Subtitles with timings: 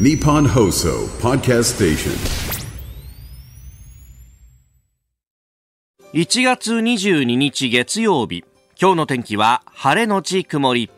[0.00, 2.12] ニッポン放送ソーパーキャストテーショ
[6.16, 8.42] ン1月22日月曜日。
[8.80, 10.90] 今日の天気は晴れのち曇り。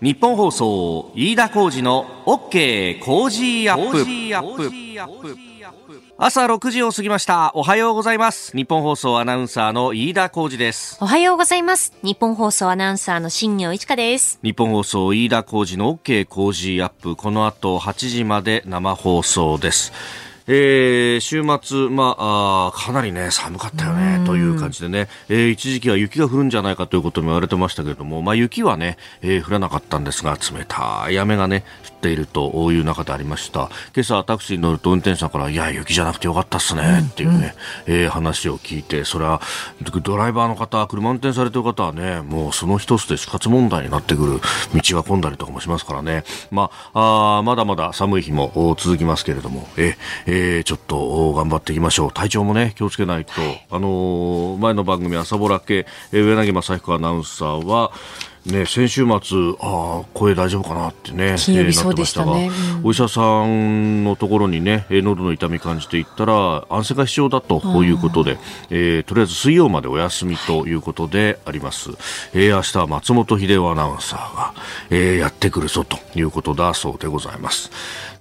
[0.00, 4.68] 日本放送飯田浩二の OK 工事アップ。
[6.16, 7.50] 朝6時を過ぎました。
[7.54, 8.56] おはようございます。
[8.56, 10.98] 日本放送アナウンサーの飯田浩二です。
[11.00, 11.94] おはようございます。
[12.04, 14.38] 日本放送アナウンサーの新業一華です。
[14.44, 17.16] 日本放送飯田浩二の OK 工事アップ。
[17.16, 19.92] この後8時まで生放送です
[20.50, 33.68] えー週末、まあ、かなりね、寒かったよね、という感じでね、えー一時期は雪が降るんじゃないかということも言われてましたけれども、まあ、雪はね、えー降らなかったんですが、冷たい雨がね、降っているという中でありました。
[33.94, 37.54] 今朝、タクシーに乗ると運転手さんから、いや、雪じゃなくてよかったっすね、っていうね、
[37.86, 39.40] えー話を聞いて、それは、
[40.02, 44.40] ドライバーの方、車運転されてる方はね、もうその一つで死活問題になってくる
[44.80, 49.96] 道が混んだりとかもしますからね、まあ、あーまだまだ寒い日もお続きますけれども、え
[50.26, 52.12] えーちょっとお頑張っていきましょう。
[52.12, 53.32] 体調もね、気をつけないと。
[53.70, 57.90] あのー前の番組、朝ぼら系、えー上柳正彦アナウンサーは、
[58.48, 68.38] ね、先週末、ああ、声大丈夫かなってね、金曜日えーなってましたがそうでしたねうんお医者さんのところにね、えー喉の痛み感じていったら、安静が必要だということで、
[68.70, 71.90] えーとりあえず水曜までお休みということであります。
[72.32, 74.54] えー明日は松本秀夫アナウンサーが、
[74.90, 77.70] えーやってくるぞということだそうでございます。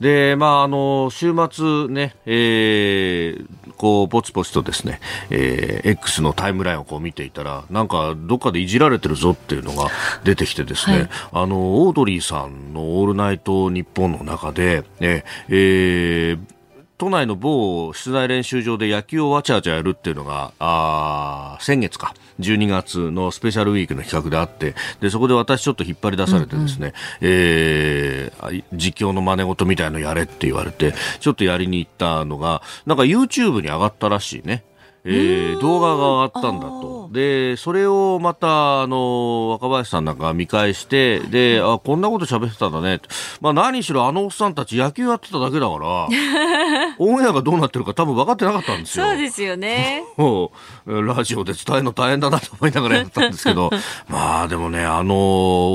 [0.02, 3.46] で、まあ、あの、週末ね、えー
[3.78, 9.90] こう、ぼつぼつとですね、えー X のタイムラインをこう見ていたら、なんか、どっかでいじられてるぞっていうのが
[10.24, 11.10] 出てきてですね、はい。
[11.32, 16.57] あの、オードリーさんのオールナイト日本の中で、ね、えー
[16.98, 34.64] 都内の某室内練習場で野球をわちゃわちゃやるっていうのが、あー先月か、12月のスペシャルウィークの企画であって、で、そこで私ちょっと引っ張り出されてですね、えーあ実況の真似事みたいのやれって言われて、ちょっとやりに行ったのが、なんか YouTube に上がったらしいね。
[35.08, 37.10] えー動画が上がったんだと。
[37.12, 43.00] で、それをまた、あの、若林さんなんかが見返して、で、あ、こんなこと喋ってたんだね。
[43.42, 46.08] まあ何しろあのおっさんたち野球やってただけだから、
[47.00, 49.06] オンエアがどうなってるか多分分かってなかったんですよ。
[49.06, 50.04] そうですよね。
[50.86, 53.72] ラジオで伝えるの大変だなと思いながらやったんですけど、
[54.10, 55.16] まあでもね、あの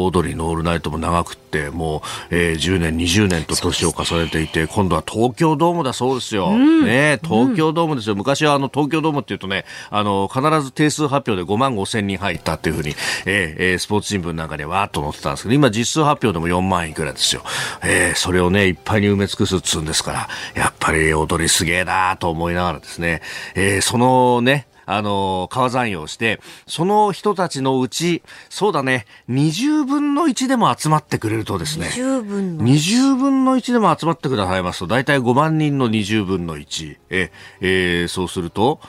[0.05, 6.51] オードリーのオールナイトも長くって、もう、えー10年、20年と年を重ねていて、今度は東京ドームだそうですよ。
[6.53, 8.15] ね東京ドームですよ。
[8.15, 12.91] 昔はあの東京ドームっていうとね、あの、必ず定数発表で5万5千人入ったっていうふうに、
[13.27, 17.43] えーえースポーツ新聞なんかでわーっと載ってたんですけど、今実数発表でも4万いくらですよ。
[17.83, 23.23] えーそれをね、いっぱいに埋め尽くすっつうんですから、やっぱり踊りすげえなと思いながらですね、
[23.55, 32.65] えーそのね、あの、川山用をして、その人たちのうち、そうだね、20分の1でも集まってくれるとですね、十分の。
[32.65, 36.97] 20分の1でも集まってくださいますと、大体5万人の20分の1。
[37.11, 37.31] え、
[37.61, 38.81] えーそうすると、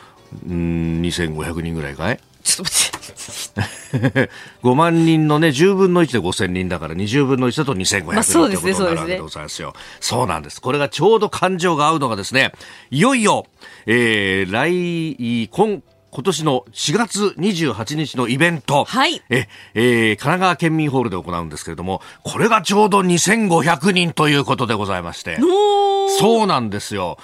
[0.48, 2.20] うん、2500人ぐらいかい？
[2.44, 4.30] ちょっと待って。
[4.64, 9.74] 5万人のね、10分の1で5000人だから、20分の1だと2500人ということになるわけでございますよ。
[10.00, 10.60] そうなんです。
[10.62, 12.52] これがちょうど感情が合うのがですね、
[12.92, 13.46] いよいよ、
[13.86, 15.82] えー、来、今、
[16.14, 18.84] 今年の4月28日のイベント。
[18.84, 25.40] はいえ、えー神奈川県民ホールで行うんですけれども、これがちょうど2500人ということでございまして。
[26.20, 27.18] そうなんですよ。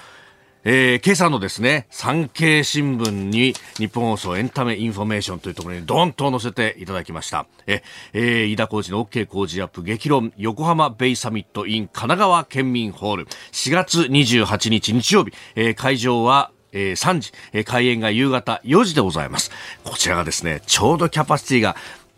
[0.72, 7.48] えー今朝のですね、産経新聞にニッポン放送エンタメインフォメーションというところにドンと載せていただきました。
[7.66, 7.82] え、
[8.14, 19.50] えー飯田浩二の OK 工事アップ激論横浜ベイサミット in 神奈川県民ホール4月28日日曜日、えー会場はえー3時、えー開演が夕方4時でございます。
[19.84, 21.76] こちらがですね、ちょうどキャパシティが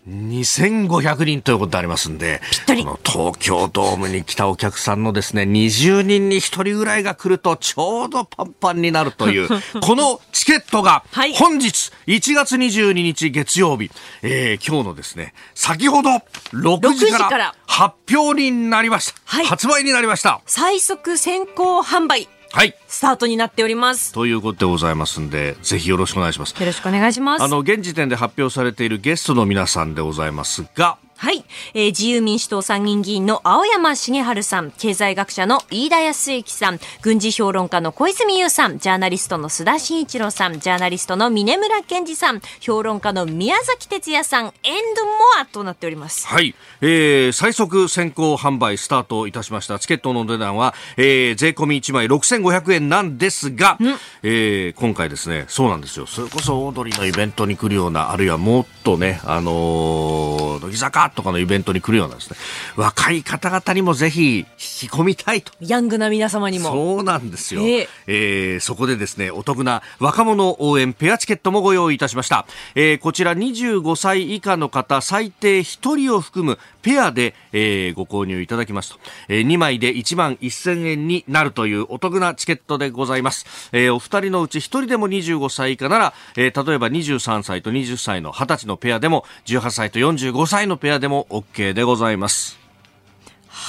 [0.07, 9.47] 2500人ということでありますんで、この東京ドームに来たお客さんのですね、20人に1人ぐらいが来るとちょうどパンパンになるという、
[9.81, 11.34] このチケットがはい。
[11.35, 13.91] 本日1月22日月曜日、
[14.23, 16.09] えー今日のですね、先ほど
[16.53, 17.56] 6時か6時からら。
[17.68, 19.22] 発表になりました。
[19.25, 19.45] はい。
[19.45, 20.41] 発売になりました。
[20.45, 22.75] 最速先行販売、はい。
[22.88, 24.12] スタートになっております。
[24.12, 26.51] ということでございますんで、ぜひよろしくお願いします。
[26.59, 27.44] よろしくお願いします。
[27.44, 31.45] あの、現時点で発表されているゲストの皆さんでございますが、はい、
[31.75, 44.51] えー自由民主党参議院議員の青山茂春さん、経済学者の飯田康之さん、軍事評論家の小泉悠さん、ジャーナリストの須田慎一郎さん、ジャーナリストの峰村健二さん、評論家の宮崎哲也さん、エン
[44.95, 46.25] ドモアとなっております。
[46.25, 49.77] はい、えー、最速先行販売スタートいたしました。
[49.77, 53.77] チケットの値段は、えー、税込み1枚6500円なんですが、
[54.24, 56.07] えー、今回ですね、そうなんですよ。
[56.07, 62.38] それこそオードリーのイベントに来るような、あるいはもっとね、あのー、乃木坂とかのイベントに来るようなですね、
[62.75, 65.52] 若い方々にもぜひ引き込みたいと。
[65.62, 66.69] ヤングな皆様にも。
[66.72, 67.62] そうなんですよ。
[67.62, 72.46] えええーそこでですね、お得な若者応援ペアチケットもご用意いたしました。
[72.75, 83.46] えーこちら25歳以下の方、最低1人を含むペアで、えーご購入いただきますと、え2枚で1万1000円になるというお得なチケットでございます。
[83.72, 92.61] えーお二人のうち1人でも25歳以下なら、えー例えば23歳と20歳の20歳のペアでも、18歳と45歳のペアででも OK でございます。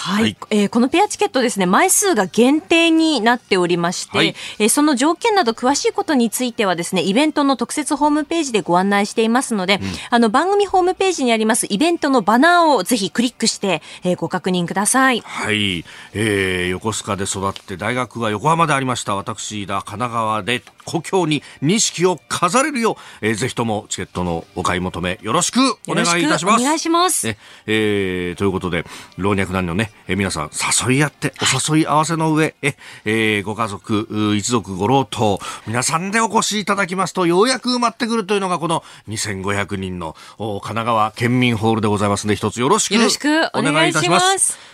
[0.03, 15.21] はい、はいえーこのペアチケットですね、枚数が限定になっておりまして、はいえーその条件など詳しいことについてはですね、イベントの特設ホームページでご案内していますので、あの番組ホームページにありますイベントのバナーをぜひクリックして、えーご確認ください。
[15.21, 15.85] はい、
[16.15, 26.63] えー、横須賀で育って大学は横浜でありました私だ神奈川で故郷に錦を飾れるよう、えーぜひともチケットのお買い求めよろしくお願いいたします。
[26.63, 27.27] お願いします。
[27.27, 28.85] ねえーということで
[29.17, 30.51] 老若男女ね、えー皆さん
[30.89, 32.75] 誘い合ってお誘い合わせの上、え
[33.05, 44.73] えーご家族う一族ご老頭皆さんでお越しいただきますとようやく埋まってくるというのがこの2500人のお神奈川県民ホールでございますので一つよろしくお願いします。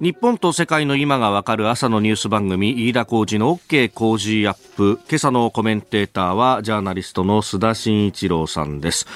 [0.00, 5.00] 日本と世界の今がわかる朝のニュース番組飯田浩二の OK 工事アップ。
[5.08, 9.08] 今朝のコメンテーターはジャーナリストの須田慎一郎さんです、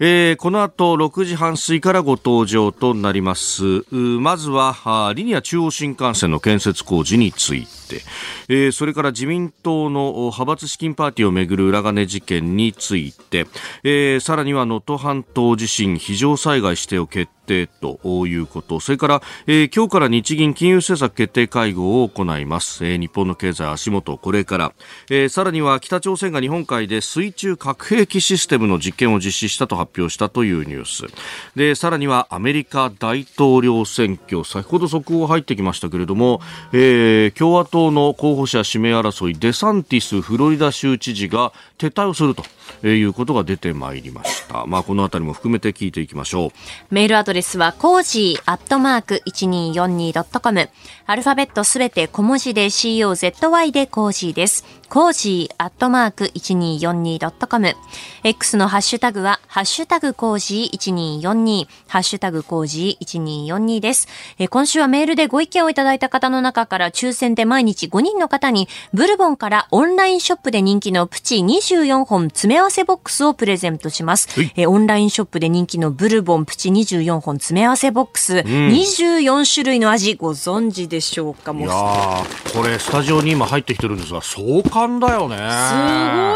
[0.00, 3.62] えーこの後6時半過ぎからご登場となります。
[3.92, 8.02] まずはリニア中央新幹線の建設工事について、
[8.48, 13.46] えーそれから自民党の派閥資金パーティーをめぐる裏金事件について、
[13.84, 18.80] えーさらには能登半島地震非常災害指定を決定ということ。
[18.80, 24.16] それから、えー今日から日銀金融政策決定会合を行います、えー日本の経済足元。
[24.16, 24.72] これから、
[25.10, 31.12] えーさらには北朝鮮が日本海で水中核兵器システムの実験を実施したと発表したというニュース。
[31.56, 34.44] でさらにはアメリカ大統領選挙。
[34.44, 36.40] 先ほど速報入ってきましたけれども、
[36.72, 46.50] えー共和党の候補者指名争いデサンティスフロリダ州知事が撤退をするということが出てまいりました、まあ、このあたりも含めて聞いていきましょう。
[46.94, 50.70] メールアドレスは、コージーアットマーク 1242.com。
[51.06, 54.64] アルファベットすべて小文字で COZY でコージーです。
[54.88, 57.74] コージーアットマーク 1242.com。
[58.22, 64.08] X のハッシュタグは、ハッシュタグコージー1242、ハッシュタグコージー1242です。
[64.38, 74.28] えー今週はメールでご意見をいただいた方の中から抽選で毎日5人の方に、ブルボンからオンラインショップで人気のプチ24本詰め合わせボックスをプレゼントします。
[74.38, 81.52] はいえーオンラインショップで人気のブルボンプチ24本詰め合わせボックス、24種類の味ご存知でしょうか？
[81.52, 81.68] いもう。
[81.68, 85.36] やーこれスタジオに今入ってきてるんですが壮観だよね。
[85.36, 85.42] す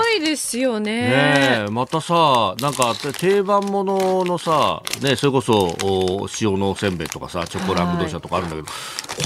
[0.02, 0.93] ごいですよね。
[0.93, 8.69] ねえまたさなんか定番もののさ、ね、それこそお塩のおせんべいとかさチョコラングドシャとかあるんだけど、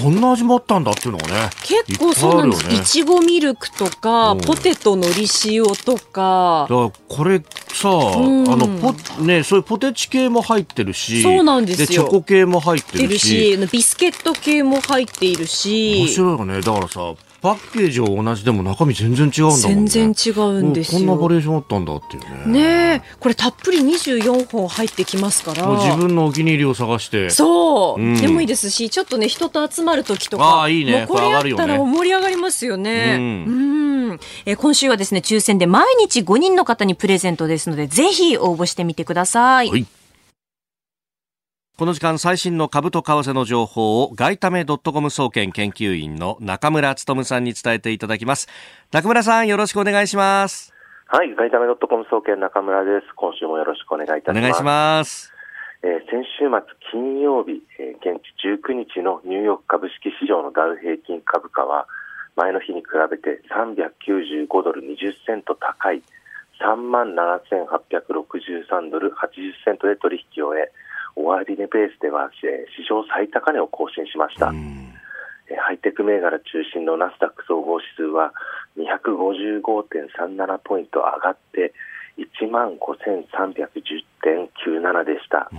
[0.02, 2.66] こんな味もあったんだっていうのがね結構そうなんです。
[2.66, 2.74] いね。
[2.74, 4.40] いちごミルクとか、うん。
[4.40, 6.66] ポテトのり塩とか。
[6.68, 6.74] だ。
[6.76, 8.50] からこれさ、ん。
[8.50, 8.92] あのポ
[9.22, 11.86] ねそういうポテチ系も入ってるしそうなんですよ。
[11.86, 16.60] チョコ系も入っててるしビスケット系も入っている面し、白いよね。
[16.60, 19.88] だからさパッケージは同じでも中身全然違うんだもんね。
[19.88, 21.00] 全然違うんですよ。
[21.00, 22.52] こんなバリエーションあったんだっていうね。
[22.52, 25.66] ねえ、これたっぷり24本入ってきますから。
[25.66, 27.30] 自分のお気に入りを探して。
[27.30, 28.14] そう、うん。
[28.20, 31.04] でもいいですし、ちょっとね、人と集まる時とあか、あいいね。
[31.08, 33.16] これやったら盛り上がりますよね。
[33.18, 34.20] ううん。
[34.46, 39.68] えー今週はですね、抽選で毎日5人の方にプレゼントですので、ぜひ応募してみてください。
[39.68, 39.84] はい
[41.82, 48.46] この時間最新の株と為替の情報を外為ドットコム総研研究員の中村努さんに伝えていただきます
[48.92, 50.72] 中村さんよろしくお願いします
[51.08, 53.12] はい、ガイタメドットコム総研中村です。
[53.16, 54.38] 今週もよろしくお願いいたします。
[54.38, 55.32] お願いします
[55.82, 56.62] えー先週末
[56.92, 58.30] 金曜日、えー現地
[58.62, 61.88] 19日のニューヨーク株式市場のダウ平均株価は
[62.36, 64.86] 前の日に比べて395ドル20
[65.26, 66.00] セント高い
[66.62, 67.16] 3万
[67.50, 70.70] 7863ドル80セントで取引を終え
[71.16, 74.46] 終値ベースでは、えー史上最高値を更新しました。
[74.46, 74.54] ハ
[75.72, 78.32] イテク銘柄中心のナスダック総合指数は
[78.78, 81.74] 255.37ポイント上がって
[82.16, 85.50] 1万5310.97でした。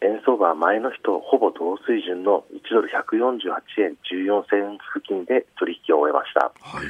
[0.00, 6.52] 円相場は前の日とほぼ同水準の1ドル148円14銭付近で取引を終えました。
[6.60, 6.84] はい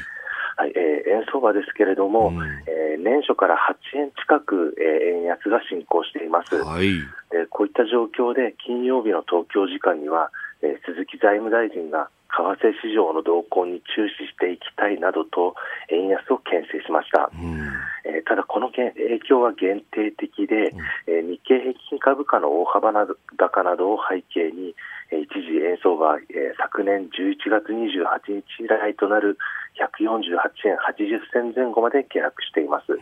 [0.59, 2.43] はい、えー円相場ですけれども、うん。
[2.67, 3.55] えー年初から
[3.95, 6.57] 8円近く、えー円安が進行しています。
[6.57, 6.99] はい。
[7.31, 10.31] でこういった状況で金曜日の東京時間には
[10.62, 15.55] えー、鈴木財務大臣が為替市場の動向に注視していきたいなどと
[15.91, 17.57] 円安を牽制しました、うん、
[18.05, 18.93] えー、ただこの影
[19.27, 23.07] 響は限定的で、うん、えー、日経平均株価の大幅な
[23.38, 24.75] 高などを背景に、
[25.11, 29.38] えー、一時円相場、えー、昨年11月28日以来となる
[29.78, 32.99] 148円80銭前後まで下落しています、うん、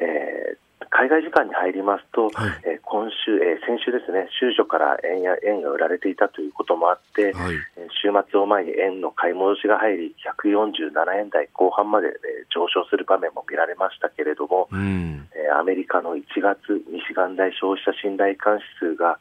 [0.00, 7.56] えー海外時間に入りますと、はい、えー、今週、えー、先週ですね、週初から円や円が売られていたということもあって、はい、
[7.96, 12.14] 週末を前に円の買い戻しが入り、147円台後半まで、えー、
[12.52, 19.18] 上昇する場面も見られましたけれども、うん、えー、アメリカの1月、ミシガン大消費者信頼感指数が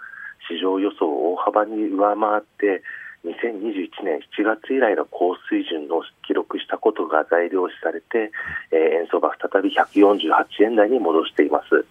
[0.51, 2.83] 市場予想を大幅に上回って、
[3.25, 8.31] 2021年7月以来の高水準を記録したことが材料視されて、
[8.71, 11.85] えー、円相場再び148円台に戻しています。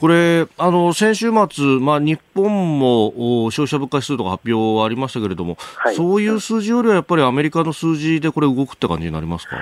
[0.00, 3.12] これ、あの、先週末、まあ、日本も
[3.52, 9.56] 消費者物価指数とか発表ありましたけれども、はい、そういう数字よりはやっぱりアメリカの数字でこれ動くって感じになりますか？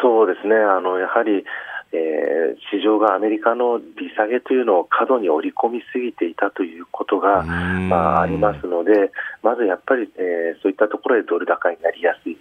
[0.00, 0.54] そうですね。
[0.54, 1.44] あの、やはり、
[1.92, 3.84] えー、市場がアメリカの利
[4.16, 12.38] 下げというのを過度に織り込みすぎていたということが、まあ、ありますので、まずやっぱり、えー、そういったところでドル高になりやすい。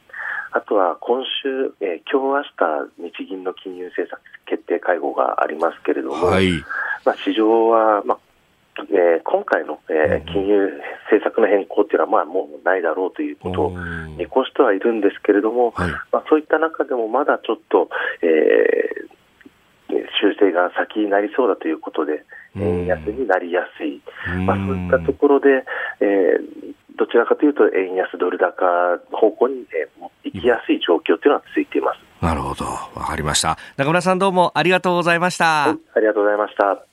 [0.54, 2.48] あとは今週、えー、今日
[3.00, 6.52] 明日日銀の金融政策決定会合がありますけれども、はい、
[7.06, 8.20] まあ、市場は、まあ
[8.90, 10.70] えー、今回の、えー、金融
[11.12, 13.70] 政策の変更というのは、まあ、もうないだろうということを
[14.18, 17.90] 見越してはいるんですけれども、はい、まあ、そういった中でもまだちょっと、
[18.22, 19.21] えー、
[20.22, 22.24] 修正が先になりそうだということで、
[22.56, 24.02] 円安になりやすい、
[24.46, 25.64] まあ、そういったところで、
[26.00, 32.00] えー、どちらかというと、円安ドル高方向に、えー、行きやすい状況というのは続いています。
[32.24, 32.66] なるほど。
[32.66, 33.58] わかりました。
[33.78, 35.68] 中村さんどうもありがとうございました。
[35.68, 36.86] はい、ありがとうございました。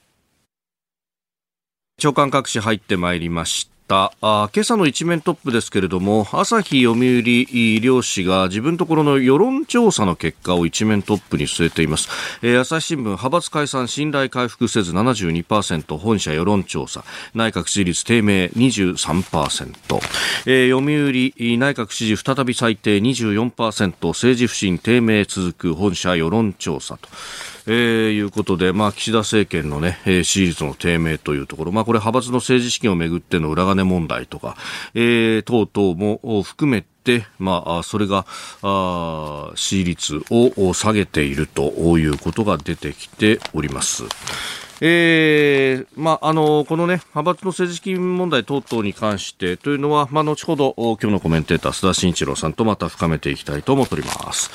[1.99, 3.78] 長官各紙入ってまいりました。
[3.89, 4.13] た。
[4.21, 12.09] あ今朝の一面トップですけれども朝日読売両紙が自分ところの世論調査の結果を一面トップに据えています、
[12.43, 17.05] えー、朝日新聞派閥解散信頼回復せず72%本社世論調査。
[17.35, 19.75] 内閣支持率低迷23%、
[20.47, 27.09] えー、読売内閣支持再び最低24%政治不信低迷続く本社世論調査と。
[27.71, 34.57] えー、いうことで、まあ、岸田政権のね、えー、支持率の低迷というところ、まあ、これ派閥の政治資金をめぐっての裏金問題とか、
[34.95, 38.25] えー、等々も含めて、まあ、それが、
[38.63, 44.05] あ支持率を下げているということが出てきております。
[44.81, 54.51] えーまあ、あのこの、ね、派閥の政治資金問題等々に関してというのは、まあ、後ほど今日のコメンテーター須田慎一郎さんとまた深めていきたいと思っております、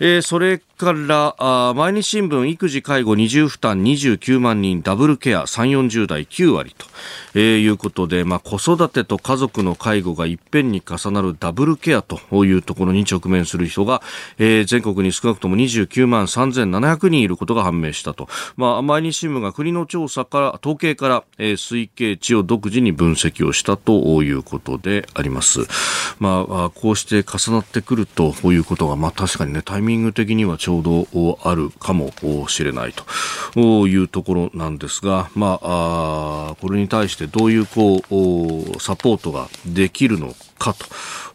[0.00, 6.86] えー、それからあ毎日新聞育児介護二重負担29万人ダブルケア3 4 0代9割と、
[7.34, 14.02] えー、いうことで、まあ、子育てと家族の介護がいっぺんに重なるダブルケアというところに直面する人が、
[14.38, 25.66] えー、全国に少なくとも29万3700人いることが判明したと、まあ、毎日新聞が国の調査から統計から、えー、推計値を独自に分析をしたということであります。
[26.20, 32.12] まあ、こうして重なってくるということが、まあ、確かにねタイミング的にはちょうどあるかも
[32.48, 33.88] しれないと。
[33.88, 40.84] いうところなんですが、まあ、これに対してどういうこうサポートができるのかと。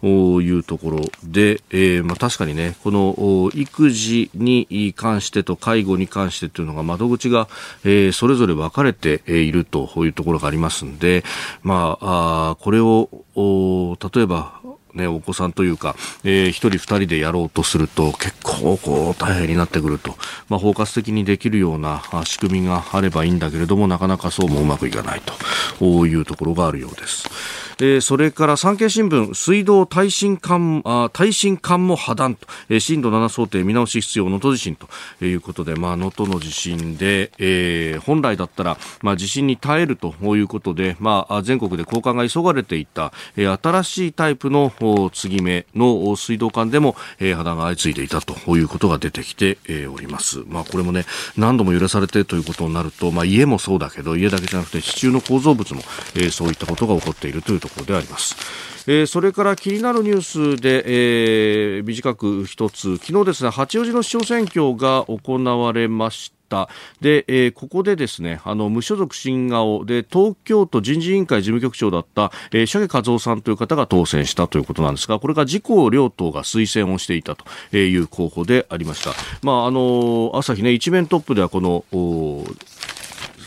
[0.05, 7.47] いうところで、えーまあ、確かにね、この育児に関してと介護に関してというのが窓口が、
[7.85, 11.23] えー、それぞれ分かれているというところがありますんで、
[11.61, 14.59] まあ、あこれを例えば
[14.93, 20.15] ね、お子さんというか、えー、一人二人でやろうとすると結構こう大変になってくると、
[20.49, 25.21] まあ、包括的にできるような仕組みがあればいいんだけれども、なかなかそうもうまくいかない
[25.79, 27.27] というところがあるようです。
[27.83, 34.87] えー、それから産経新聞、水道耐震管あ耐震管も破断と、えー、震度7想定見直し必要能登地震と。
[35.21, 44.71] いうことで、まあ、能登の地震で、えー、本来だったら、まあ、地震に耐えるということで、まあ、全国で交換が急がれていた、えー、新しいタイプの
[45.13, 50.43] 継ぎ目の水道管でも、えー、破断が相次いでいたということが出てきて、えー、おります。
[50.47, 51.05] まあ、これもね、
[51.37, 55.81] 何度も揺らされてということになると、まあ、家もそうだけど、家だけじゃなくて地中の構造物も、
[56.15, 58.35] えー、そういったことが起こっているというところであります。
[58.85, 60.83] えー、それから気になるニュースで、
[61.77, 62.97] えー、短く一つ。
[62.97, 66.69] 昨日ですね八王子の市長選挙が行われました。
[67.01, 69.85] で、えー、ここでですねあの無所属新顔。
[69.85, 79.11] で東京都人事委員会事務局長だった、えー、シャゲ和夫さんという方が当選したということなんですがこれが自公両党が推薦をしていたという候補でありました、
[79.41, 81.85] まあ、あの朝日ね一面トップではこの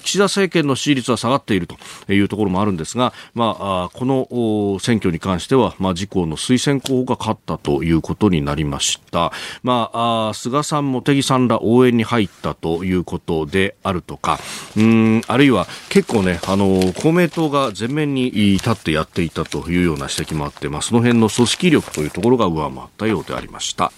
[0.06, 1.76] 岸田政権の支持率は下がっていると
[2.12, 9.32] いうところもあるんですが、まあ、この選挙に関しては、まあ、自公の推薦候補が勝ったということになりました。
[9.62, 14.38] まあ、菅さん、茂木さんら応援に入ったということであるとか、
[14.76, 23.90] うんあるいは結構ね、あの公明党が前面に立ってやっていたというような指摘もあって、まあ、その辺の組織力というところが上回ったようでありました。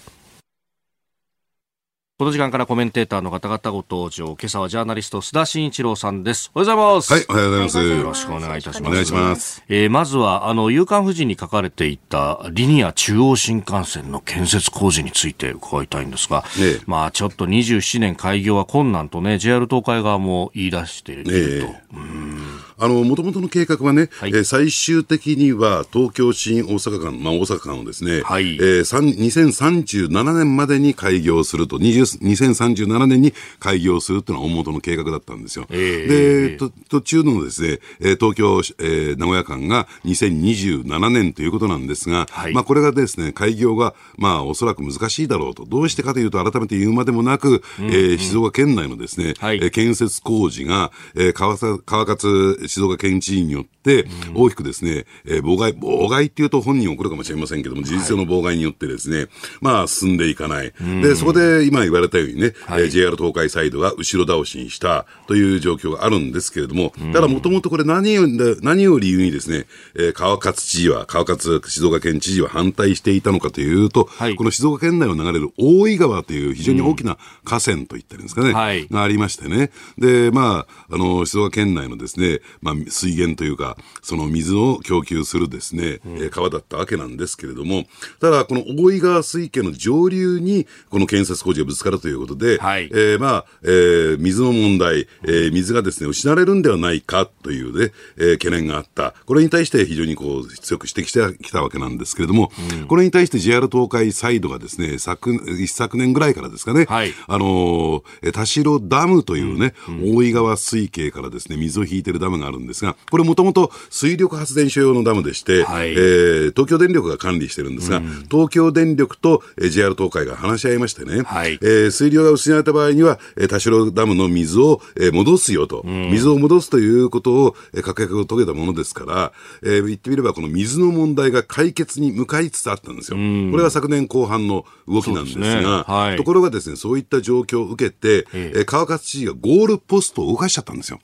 [2.19, 4.35] この時間からコメンテーターの方々ご登場。
[4.37, 6.51] 今朝はジャーナリスト須田慎一郎さんです。
[6.53, 7.13] おはようございます。
[7.13, 7.97] はい、おはようございます。
[7.97, 8.91] よろしくお願いいたします。
[8.91, 9.63] お願いします。
[9.69, 21.31] えー、まずは、あの、夕刊富士に書かれていたリニア中央新幹線の建設工事について伺いたいんですが、ね、まあ、ちょっと27年開業は困難とね、JR 東海側も言い出していると。
[21.31, 35.65] ね、うんあの、もともとの計画はね、はい、えー、最終的には東京新大阪間、まあ大阪間をですね、はい、えー、2037年までに開業すると、2037年に開業するというのは大元の計画だったんですよ。
[35.69, 45.65] えー、で、途中のですね、東京、えー、名古屋間が2027年ということなんですが、はい、まあこれがですね、開業が、まあおそらく難しいだろうと。
[45.65, 59.27] どうしてかというと、改めて言うまでもなく、うんうん、えー、静岡県内のですね、はい、建設工事が、えー、川川勝静岡県知事によって、大きくですね、えー、妨害、妨害っていうと本人怒るかもしれませんけども、事実上の妨害によってですね、
[59.61, 60.73] まあ進んでいかない。
[61.01, 68.27] で、そこで今言われたようにね、はい、えー、JR 東海サイドが後ろ倒しにしたという状況があるんですけれども、ただもともとこれ何を、
[68.61, 79.71] 何を理由にですね、えー、川勝知事は、川勝静岡県知事は反対していたのかというと、はい、この静岡県内を流れる大井川という非常に大きな河川といったんですかね、はい、がありましてね。
[79.97, 87.85] で、まあ、あの、静岡県内のですね、まあ、水源というか、その水を供給するですね、うん、川だったわけなんですけれども、
[88.19, 99.13] ただ、この大井川水系の上流に、この建設工事がぶつかるということで、はい、えー、まあ、えー、水の問題、えー、水がですね、失われるんではないかというね、えー、懸念があった。
[99.25, 102.51] これに対して非常にこう、強く指摘してきたわけなんですけれども、
[102.81, 129.31] うん、これに対して JR 東海サイドがですね、昨、一昨年ぐらいからですかね、はい、あのー、田代ダムというね、うん、大井川水系からですね、水を引いてるダムがあるんですが、これもともと水力発電所用のダムでして、はい、えー、東京電力が管理してるんですが、うん、東京電力と、えー、JR 東海が話し合いましてね、はい、えー、水量が失われた場合には、えー、田代ダムの水を、えー、戻すよと、うん、水を戻すということを、えー、確約を遂げたものですから、
[129.63, 133.17] えー、言ってみればこの水の問題が解決に向かいつつあったんですよ。
[133.17, 135.65] うん、これが昨年後半の動きなんですが、すね。
[135.65, 140.99] はい、ところがですね、そういった状況を受けて、えー、川勝知事がゴールポストを動かしちゃったんですよ。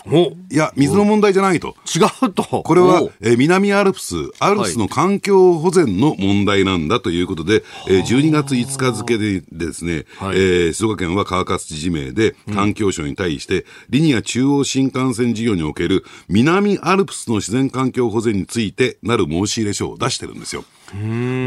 [0.52, 1.76] いや、水の問題じゃないと。
[1.86, 2.44] 違うと。
[2.44, 7.64] これは、えー、南アルプス、アルプスの環境保全の問題なんだということで、はい、
[7.96, 20.64] えー、12月5日付でですね、はい、えー、静岡県は川勝知事名で環境省に対して、うん、リニア中央新幹線事業における南アルプスの自然環境保全についてなる申し入れ書を出してるんですよ。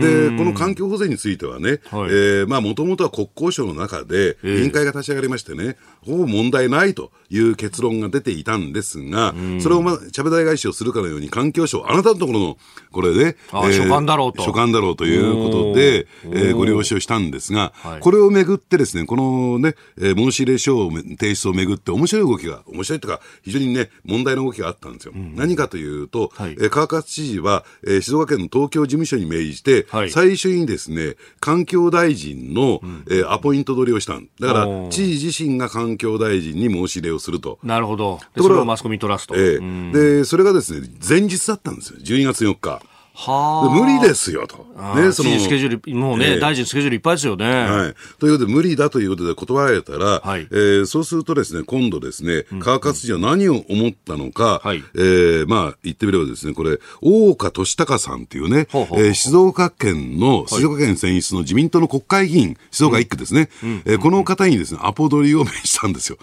[0.01, 12.57] で、この環境保全についてはね、はい、えー、まあ、もともとは国交省の中で委員会が立ち上がりましてね、ほぼ問題ないという結論が出ていたんですが、それをまあ、ちゃぶ台返しをするかのように、環境省、あなたのところの、
[12.91, 14.43] これで、えー、所管だろうと。
[14.43, 25.13] 所管だろうということで、えー、ご了承をしたんですが、これをめぐってですね、このね、えー、申し入れ書を提出をめぐって面白い動きが、面白いというか、非常にね、問題の動きがあったんですよ。
[25.15, 34.29] うん、何かというと、はい、えー、川勝知事は、えー、静岡県の東京事務所に命じて、はい、最初にですね、環境大臣の、うん、えー、アポイント取りをしたん。
[34.41, 37.59] だから、知事自身が環境大臣に申し入れをすると。
[37.63, 38.21] なるほど。
[38.37, 39.35] それをマスコミトラスト。
[39.37, 41.99] えー、で、それがですね、前日だったんですよ。
[42.01, 42.83] 12月4日。
[43.21, 44.65] は無理ですよと。
[44.95, 45.41] ね、その。
[45.41, 47.47] スケジュール、もうね、えー、大臣スケジュールいっぱいですよね。
[47.47, 47.95] はい。
[48.21, 66.19] ということで、無理だということで断られたら、はい、えー、そうするとですね、今度ですね、川勝知事は何を思ったのか、はい、えー、まあ、言ってみればですね、これ、大岡俊孝さんっていうね、ほうほうえー、静岡県の、静岡県選出の自民党の国会議員、静岡一区ですね、うん、えー、この方にですね、アポ取りを命じたんですよ。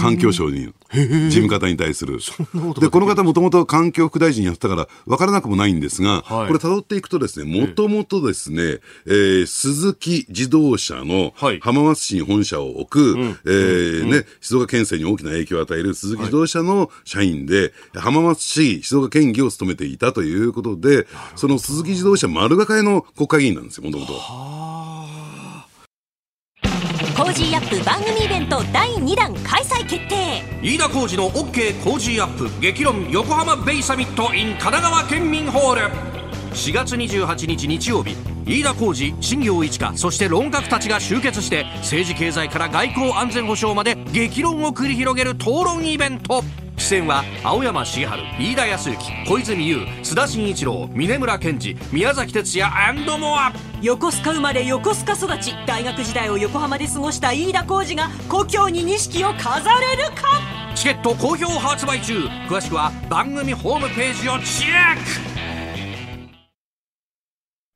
[0.00, 0.72] 環境省に。
[0.92, 2.18] 事務方に対する。
[2.80, 24.89] で、この方もともと環境副大臣やってたから、分からなくもないんですが、はい、これ辿っていくとですね、もともとですね、えー、鈴木自動車の浜松市に本社を置く、はい、えー、ね、静岡県政に大きな影響を与える鈴木自動車の社員で、浜松市静岡県議を務めていたということで、その鈴木自動車丸がかえの国会議員なんですよ、もともと。
[27.20, 30.42] コージーアップ番組イベント第2弾開催決定。
[30.62, 32.48] 飯田浩司の OK コージーアップ。
[32.62, 35.80] 激論横浜ベイサミット in 神奈川県民ホール。
[36.52, 46.42] 4月28日日曜日飯田浩司新行市佳そして論客たちが集結して政治経済から外交安全保障まで激論を繰り広げる討論イベント。
[46.76, 53.52] 出演は青山繁晴飯田康之小泉悠須田慎一郎峯村健司宮崎哲弥 more。
[53.82, 60.22] 横須賀生まれ横須賀育ち大学時代を横浜で過ごした飯田浩二が故郷に錦を飾れるか？
[60.74, 62.26] チケット好評発売中。
[62.48, 65.29] 詳しくは番組ホームページをチェック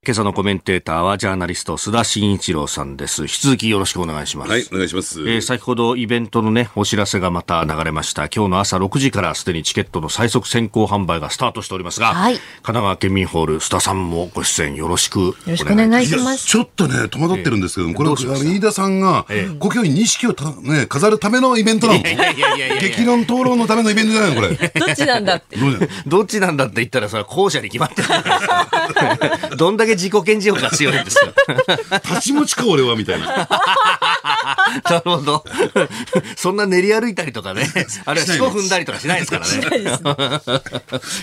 [0.07, 3.23] 今朝のコメンテーターはジャーナリスト須田慎一郎さんです。
[3.23, 4.51] 引き続きよろしくお願いします。
[4.51, 5.23] はい、お願いします。
[5.23, 8.25] えー、先ほどイベントのね、お知らせがまた流れました。
[8.25, 16.49] 今日の朝6時からすでにチケットの最速先行販売がスタートしておりますが、はい、神奈川県民ホール、須田さんもご出演よろしくよろしくお願いします。
[16.49, 19.25] ちょっとね、戸惑ってるんですけども、えー、これは飯田さんが、
[19.59, 22.03] 故郷に錦をた、ね、飾るためのイベントなの。
[22.03, 24.69] 激論討論のためのイベントじゃないの、これ。
[24.69, 25.57] どっちなんだって。
[26.07, 28.09] どっちなんだって言ったら、それは後者に決まってる。
[29.57, 31.33] どんだけ自己顕示欲が強いんですよ。
[32.05, 33.49] 立ち持ちか、俺は、みたいな。
[34.85, 35.45] なるほど。
[36.37, 37.67] そんな練り歩いたりとかね、
[38.05, 39.53] あるいは四五踏んだりとかしないですからね。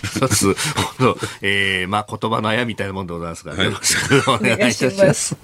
[0.04, 0.56] 一つ、
[1.42, 5.36] えー、まあ言葉のあやみたいなもんでございますから、ね、よろしくお願いします。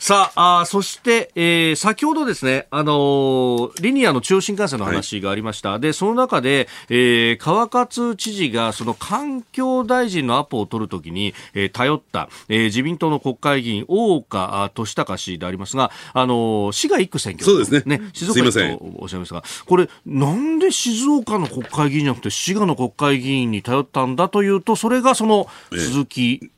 [0.00, 5.70] さあ、あそして、えー、先ほどですね、あのー、リニアの中央新幹線の話がありました。
[5.72, 12.15] はい、で、その中で、えー、川勝知事がその環境大臣のアポを取るときに、えー、頼った、
[12.48, 17.44] えー、自民党の国会議員、大岡俊孝氏でありますが、あの、滋賀一区選挙。
[17.44, 17.98] そうですね。
[17.98, 18.44] ね、静岡と
[18.98, 26.50] おっしゃいましたが、これ、なんで静岡の国会議員じゃなくて、滋賀の国会議員に頼ったんだというと、それがその鈴木、ええ、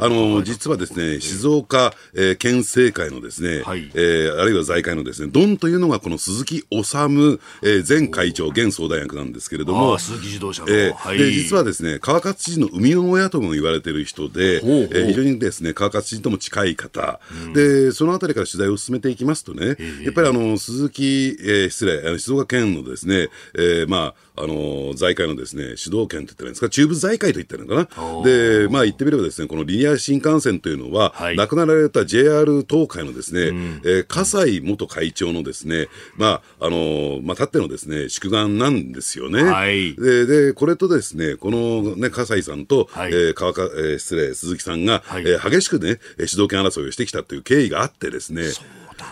[0.00, 39.42] あの実はですね、静岡、えー、県政会のですね、はい、えー、あるいは財界のですね、ドンというのがこの鈴木治、えー、前会長、現総大役なんですけれども、鈴木自動車の、えーはい、で実はですね、川勝知事の生みの親とも言われている人で、ほえー、非常にですね、川勝知事とも近い方、うん、で、そのあたりから取材を進めていきますとね、やっぱりあの、鈴木、えー、失礼、静岡県のですね、えー、まあ、あの財界のですね主導権って言ったらいいんですか、中部財界と言ったらいいのかな、でまあ、言ってみれば、ですねこのリニア新幹線というのは、はい、亡くなられた JR 東海のですね、うん、えー、葛西元会長のですね、まああのまあ、たってのですね宿願なんですよね。
[39.42, 48.44] はい、ででこれとですねこの、ね、葛西さんと、はい、えー、川かえー、失礼鈴木さんが、はい、えー、激しくね主導権争いをしてきたという経緯があってですね。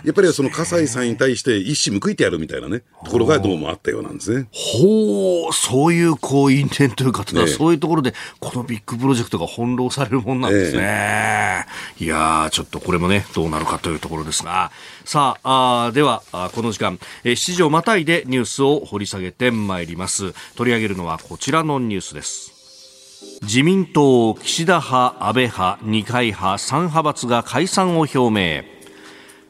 [0.04, 4.48] やっぱりその葛西さんに対して一矢報いてやるみたいなね、ところがどうもあったようなんですね。
[4.52, 11.66] ほう、そういうこう因縁というか、ね、そういうところで、このビッグプロジェクトが翻弄されるもんなんですね。
[11.98, 14.70] いやちょっとこれもね、どうなるかというところですが、
[15.04, 20.32] さあ、あではあ、この時間、え7時をまたいでニュースを掘り下げてまいります。
[20.56, 22.54] 取り上げるのはこちらのニュースです。
[23.42, 28.73] 自民党岸田派安倍派二階派3派閥が解散を表明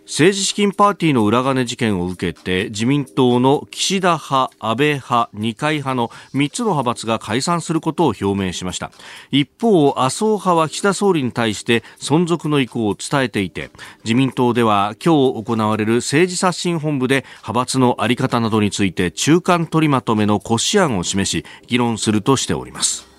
[0.06, 8.92] 政治資金パーティーの裏金事件を受けて自民党の岸田派、安倍派、二階派の3つの派閥が解散することを表明しました。
[9.30, 13.70] 一方麻生派は岸田総理に対して存続の意向を伝えていて
[14.04, 23.13] 自民党では今日行われる政治刷新本部で派閥の在り方などについて中間取りまとめの骨子案を示し議論するとしております。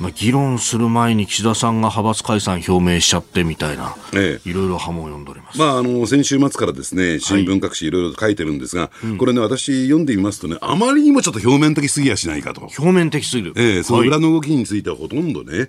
[0.00, 12.62] まあ、議論する前に岸田さんが派閥解散表明しちゃってみたいな、ええ、いろいろ波紋を読んでおります、まあ、あの先週末からですね新聞各紙、いろいろ書いてるんですが、はいこれね、私、読んでみますとね、あまりにもちょっと表面的すぎやしないかと。
[12.62, 15.68] 表面的すぎる、ええ、その裏の動きについてはほとんどね、はい、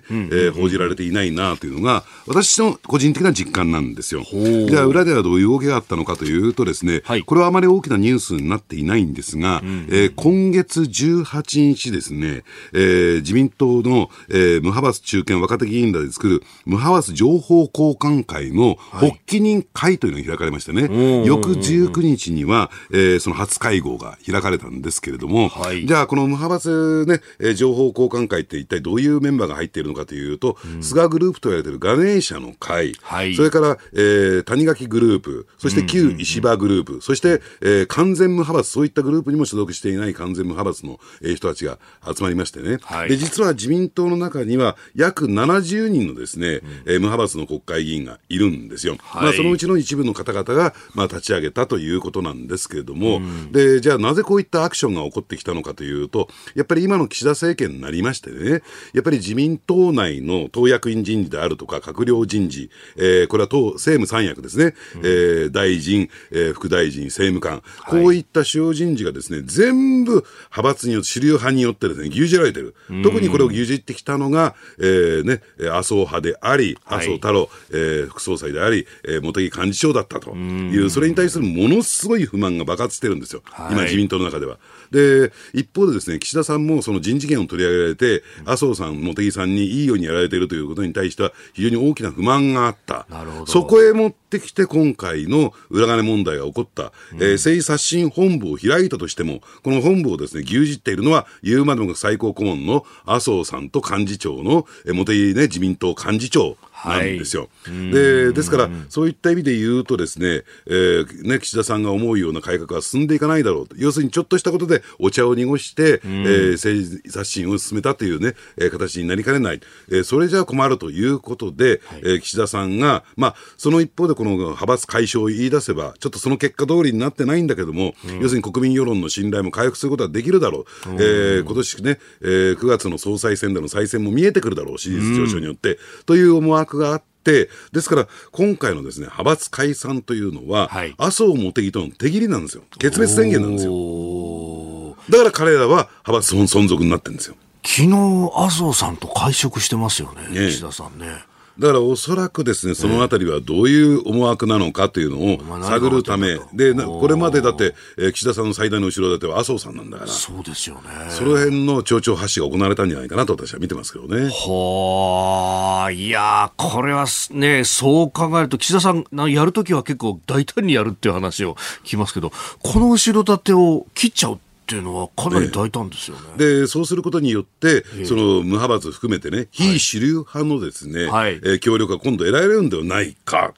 [0.50, 4.24] ー、報じられていないなというのが、私の個人的な実感なんですよ。
[4.24, 48.96] じゃあ、裏ではどういう動きがあったのかというとですね、はい、これはあまり大きなニュースになっていないんですが、うん、えー、今月18日ですね、えー、自民党の、えー、無派閥中堅若手議員らで作る無派閥情報交換会の発起人会というのが開かれましてね、はい、翌19日には、えー、その初会合が開かれたんですけれども、はい、じゃあこの無派閥ね、えー、情報交換会って一体どういうメンバーが入っているのかというと、うん、菅グループと言われているガネーシャの会、はい、それから、えー、谷垣グループ、そして旧石破グループ、そして、えー、完全無派閥、そういったグループにも所属していない完全無派閥の、えー、人たちが集まりましてね、はい、で実は自民党の中には約70人のですね、うん、えー、無派閥の国会議員がいるんですよ。
[49.00, 72.74] はい、まあ、そのうちの一部の方々が、まあ、立ち上げたということなんですけれども、うん、で、じゃあなぜこういったアクションが起こってきたのかというと、やっぱり今の岸田政権になりましてね、やっぱり自民党内の党役員人事であるとか、閣僚人事、えー、これは党政務三役ですね、うん、えー、大臣、えー、副大臣、政務官、こういった主要人事がですね、全部派閥によって、主流派によってですね、牛耳られてる。
[73.02, 84.58] 特にこれを牛耳ってききたのが、えーね、麻生派であり、麻生太郎、はい、えー、副総裁であり、えー、茂木幹事長だったという、それに対するものすごい不満が爆発してるんですよ、はい、今、自民党の中では。
[84.90, 93.06] で、一方でですね、岸田さんもその人事権を取り上げられて、麻生さん、茂木さんにいいようにやられているということに対しては、非常に大きな不満があった。
[93.46, 107.48] そこへ持ってきて、今回の裏金問題が起こった、うん、えー、政刷新本部を開いたとしても、この本部をですね、牛耳っているのは、言うまでも最高顧問の麻生さんと幹事長の、えー、茂木ね、自民党幹事長なんですよ。
[107.64, 113.76] はい、でですから、そういった意味で言うとですね、えー、ね、岸田さんが思うような改革は進んでいかないだろうと。
[113.78, 119.60] 要するにちょっとしたことでお茶を濁して、えー、政治刷新を進めたというね、えー、形になりかねない。
[119.88, 130.64] えー、それじゃ困るということで、はい、えー、岸田さんが、まあ、その一方でこの派閥解消を言い出せば、ちょっとその結果通りになってないんだけども、要するに国民世論の信頼も回復することはできるだろう。
[130.94, 135.78] えー、今年ね、えー、9月の総裁選での再選も見えてくるだろう、支持率上昇によって。
[136.04, 142.62] という思惑があって、、ですから、今回のですね、派閥解散というのは、はい、麻生茂木との手切りなんですよ。
[142.78, 144.96] 決別宣言なんですよ。
[145.10, 147.36] だから彼らは派閥存続になってるんですよ。
[147.64, 151.24] 昨日、麻生さんと会食してますよね、ね岸田さんね。
[151.58, 160.82] だからおそらくですね、そのあたりはどういう思惑なのかというのを探るため、で、これまでだって、えー、岸田さんの最大の後ろ盾は麻生さんなんだから、そうですよね。
[161.10, 164.28] その辺の町長発信が行われたんじゃないかなと私は見てますけどね。
[164.28, 166.10] はあ、い。
[166.10, 176.22] やこれはね、そう考えると、岸田さん、やるときは結構大胆にやるっていう話を聞きますけど、この後ろ盾を切っちゃうっていうのはかなり大胆ですよね。
[176.36, 183.54] で、そうすることによって、その無派閥含めてね、非主流派のですね、はい、えー、協力が今度得られるんではないか。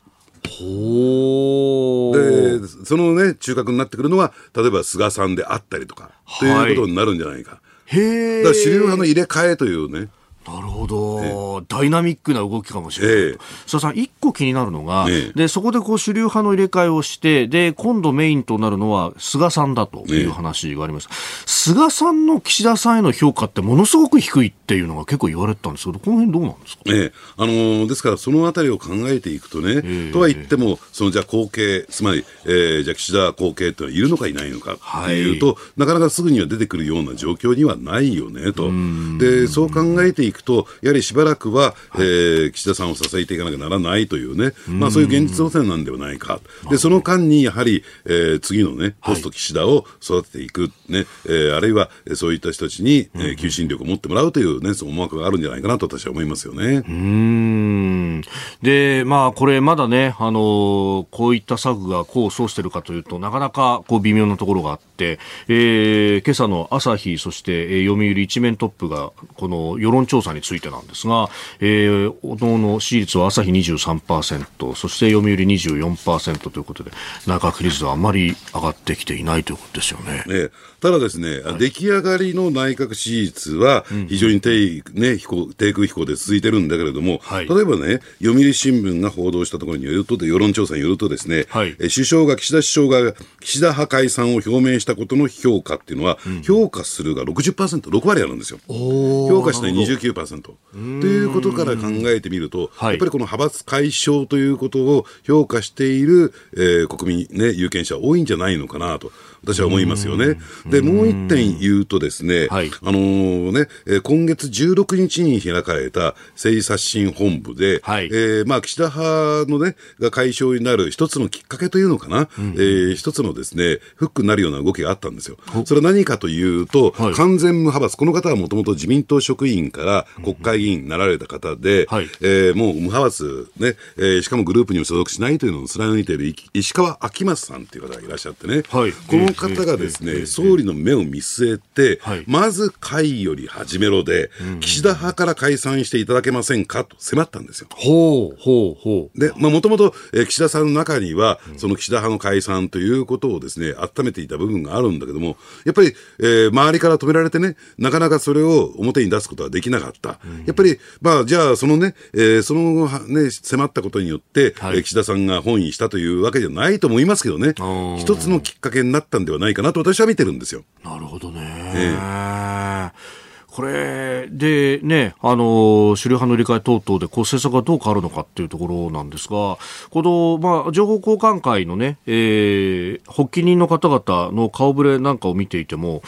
[0.46, 7.60] ほで、そのね、中核になってくるのは、例えば菅さんであったりとか、ということになるんじゃないか。
[7.86, 10.08] へだから主流派の入れ替えというね、
[10.54, 21.14] なるほど、ダイナミックな動きかもしれない、えー、須田さん、一個気になるのが、えー、でそこでこう主流派の入れ替えをしてで、今度メインとなるのは菅さんだという話があります、えー、
[21.46, 38.70] 菅さんの岸田さんへの評価って、ものすごく低いっていうのが結構言われてたんですけど、この辺どうなんですか、えーあのー、ですから、そのあたりを考えていくとね、えー、とは言っても、そのじゃあ後継、つまり、えー、じゃあ岸田後継っていうのはいるのかいないのかっていうと、はい、なかなかすぐには出てくるような状況にはないよねと。
[39.18, 56.82] でそう考えていくと、やはりしばらくは、えー、岸田さんを支えていかなきゃならないというね、まあ、そういう現実路線なんではないか、でその間にやはり、えー、次のね、ポスト岸田を育てていく、ねえー、あるいはそういった人たちに、えー、求心力を持ってもらうという、ね、その思惑があるんじゃないかなと私は思いますよね。
[56.88, 58.22] うん。
[58.62, 71.28] で、まあ、これ、まだね、あのこういった策が功を奏しているかというと、なかなかこう微妙なところがあって、えー、今朝の朝日、そして、えー、読売一面トップが、この世論調査についてなんですが、
[71.60, 76.90] えー、おのの支持率は朝日23%、そして読売24%ということで、
[77.26, 80.24] 内閣率はあまり上がってきていないということですよね。
[80.26, 98.60] ねただですね、はい、出来上がりの内閣支持率は非常に低,、ね、飛行低空飛行で続いてるんだけれども、はい、例えばね、読売新聞が報道したところによると、世論調査によるとですね、はい、首相が、岸田首相が岸田派解散を表明したことの評価っていうのは、うん、評価するが60%、6割あるんですよ。
[98.68, 100.42] 評価しない29%。
[100.42, 109.10] ということから考えてみると、やっぱりこの派閥解消ということを評価している、えー、国民、ね、有権者多いんじゃないのかなと。
[109.42, 110.38] 私は思いますよね。
[110.66, 125.36] で、もう一点言うとですね、はい、あのー、ね、え今月16日に開かれた政治刷新本部で、はい、えー、まあ、岸田派のね、が解消になる一つのきっかけというのかな、うん、えー、一つのですね、フックになるような動きがあったんですよ。
[125.64, 146.84] それは何かというと、はい、完全無派閥、この方はもともと自民党職員から国会議員になられた方で、うんはい、えー、もう無派閥ね、えー、しかもグループにも所属しないというのを貫いている石川昭正さんという方がいらっしゃってね、はい、このの方がですね、総理の目を見据えて、まず会より始めろで、岸田派から解散していただけませんか？
[146.84, 147.68] と迫ったんですよ。
[147.70, 149.18] ほうほうほう。
[149.18, 160.18] で、まあ、もともと、え岸田さんの中には、その岸田派の解散ということをですね、温めていた部分があるんだけども、やっぱり、えー、周りから止められてね、なかなかそれを表に出すことはできなかった。
[160.46, 167.54] やっぱり、まあ、じゃあ、そのね、えー、そのね、迫ったことによって、はい、岸田さんが本意したというわけじゃないと思いますけどね、
[167.98, 170.64] 一つのきっかけになったんではないかなと私は見てるんですよ。
[170.84, 171.40] なるほどね。
[171.74, 173.28] えー
[173.58, 179.58] これでね、あの、主流派の理解等々で、こう、政策がどう変わるのかっていうところなんですが、
[179.90, 186.02] この、まあ、情報交換会のね、えー、発起人の方々の顔ぶれなんかを見ていても、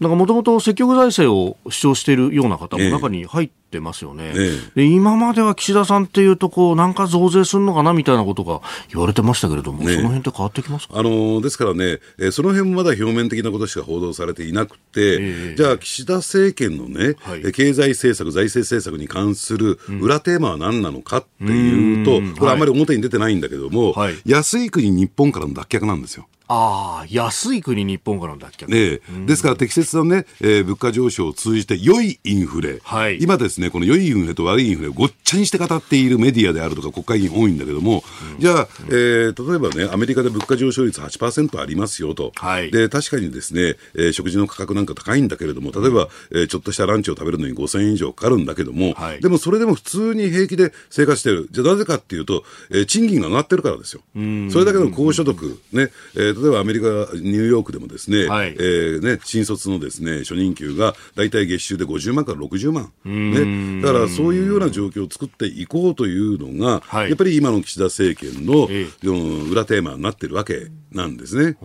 [0.00, 4.32] なんかもともと積極財政を主張しているような方も中に入ってますよね。
[4.34, 26.26] ええ、で今までは岸田さんっていうと、こう、なんか増税するのかなみたいなことが言われてましたけれども、ね、その辺って変わってきますか、あのですからね、えその辺もまだ表面的なことしか報道されていなくて、え、じゃあ、岸田政権のね、はい、経済政策、財政政策に関する裏テーマは何なのかっていうと、うん、これ、あんまり表に出てないんだけども、はい、安い国、日本からの脱却なんですよ。
[26.52, 28.68] ああ、安い国、日本からの脱却。
[28.68, 38.02] ね、うん、ですから適切なね、えー、物価上昇を通じて良いインフレ、はい、今ですね、この良いインフレと悪いインフレをごっちゃにして語っているメディアであるとか国会議員多いんだけども、
[38.34, 54.02] うん、じゃあ、えー、例えばね、アメリカで物価上昇率8%ありますよと、はい、で確かにですね、えー、食事の価格なんか高いんだけれども、例えば、えー、ちょっとしたランチを食べるのに5000円以上かかるんだけども、はい、でもそれでも普通に平気で生活してる、じゃあなぜかっていうと、えー、賃金が上がってるからですよ。
[54.50, 71.20] それだけの高所得、ねえー、例えばアメリカニューヨークでもですね、はい、えー、ね新卒のですね初任給が大体月収で50万から60万、ね、だからそういうような状況を作っていこうというのが、はい、やっぱり今の岸田政権の、えー、裏テーマになってるわけなん。
[71.20, 71.52] ですね。
[71.52, 71.58] だ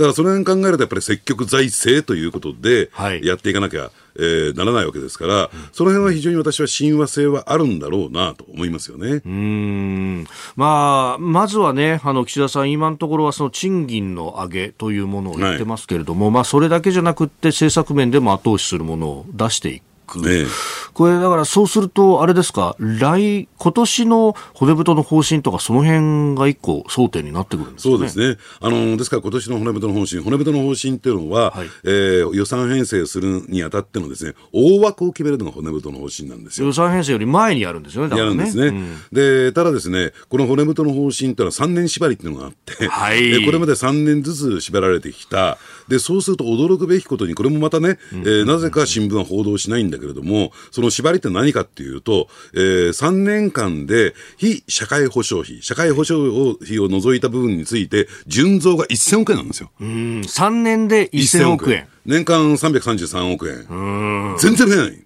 [0.00, 2.90] からその辺考えるとやっぱり積極財政ということで
[3.22, 9.22] やっていかなきゃ、えー、ならないわけですから、その辺は非常に私は親和性はあるんだろうなと思いますよね。
[9.24, 19.93] うんまあ、まずはね、あの岸田さん、今のところはその賃金の上げというものを言ってますけれども、はい、まあ、それだけじゃなくて、政策面でも後押しするものを出していく。
[20.06, 20.46] く、ね、
[20.92, 27.94] これだからそうすると、あれですか、来、今年の骨太の方針とか、その辺が一個、争点になってくるんですね？
[27.94, 28.36] そうですね。
[28.60, 36.66] あの、ですから今年の骨太の方針、骨太の方針っていうのは、はい、えー、予算編成するにあたってのですね、大枠を決めるのが骨太の方針なんですよ。
[36.66, 45.58] 予算編成より前にやるんですよね、ねやるんですね、うん、で、ただですね、この骨太の方針っていうのは3年縛りっていうのがあって、はい、これまで3年ずつ縛られてきた。
[45.88, 59.70] で、そうすると驚くべきことに、これもまたね、うん、えー、なぜか新聞は報道しないんだけれども、その縛りって何かっていうと、えー、3年間で非社会保障費、社会保障費を除いた部分について、純増が1000億円なんですよ。
[59.80, 59.86] うん、
[60.20, 61.88] 3年で1000億円。
[62.06, 64.36] 年間333億円。
[64.38, 65.03] 全然増えない。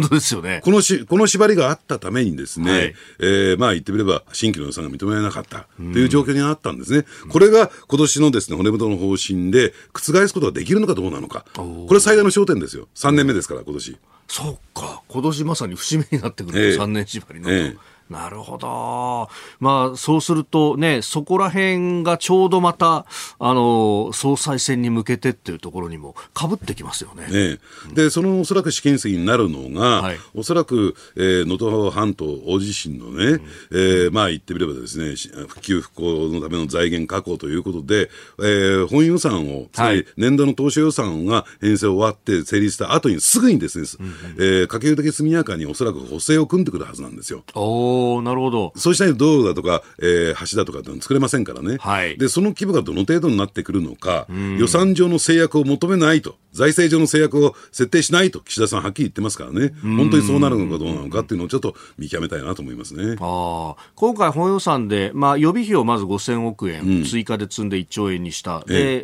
[0.00, 0.60] 本当ですよね。
[0.64, 7.04] このし、この縛りがあったためにですね、はい、えー、まあ言ってみれば、新規の予算が認められなかったという状況にあったんですね。
[7.28, 11.44] これが今年のですね、骨太の方針で覆すことができるのかどうなのか。
[11.54, 12.88] これ最大の焦点ですよ。
[12.94, 13.96] 3年目ですから、今年。
[14.28, 15.02] そうか。
[15.08, 17.50] 今年まさに節目になってくる、えー、3年縛りの。
[17.50, 17.78] えー
[18.10, 19.28] なるほど。
[19.60, 23.04] まあ、そうするとね、そこら辺がちょうどまた、
[23.38, 27.26] あの、総裁選に向けてっていうところにもかぶってきますよね。
[27.30, 27.58] ね
[27.94, 33.40] で、そのおそらく試験席になるのが、はい、おそらく、えー、能登半島大地震のね、うん、
[33.72, 35.14] えー、まあ言ってみればですね、
[35.46, 47.42] 復旧復興のための財源確保ということで、えー、本予算を、はい、年度の当初予算が編成終わって成立した後にすぐにですね、うんうん、えー、可及的速やかにおそらく補正を組んでくるはずなんですよ。
[47.54, 48.72] おなるほど。
[48.76, 51.76] そうした道路だとか、えー、橋だとかって作れませんからね。
[51.78, 52.18] はい。
[52.18, 54.26] で、その規模がどの程度になってくるのか、
[54.58, 59.72] 予算上の制約を求めないと、財政上の制約を設定しないと、岸田さんはっきり言ってますからね。
[59.82, 63.16] 本当にそうなるのかどうなのかっていうのをちょっと見極めたいなと思いますね。
[63.20, 63.90] ああ。
[63.94, 68.60] 今回本予算で、まあ、予備費をまず5000億円、追加で積んで1兆円にした。
[68.60, 69.02] で、え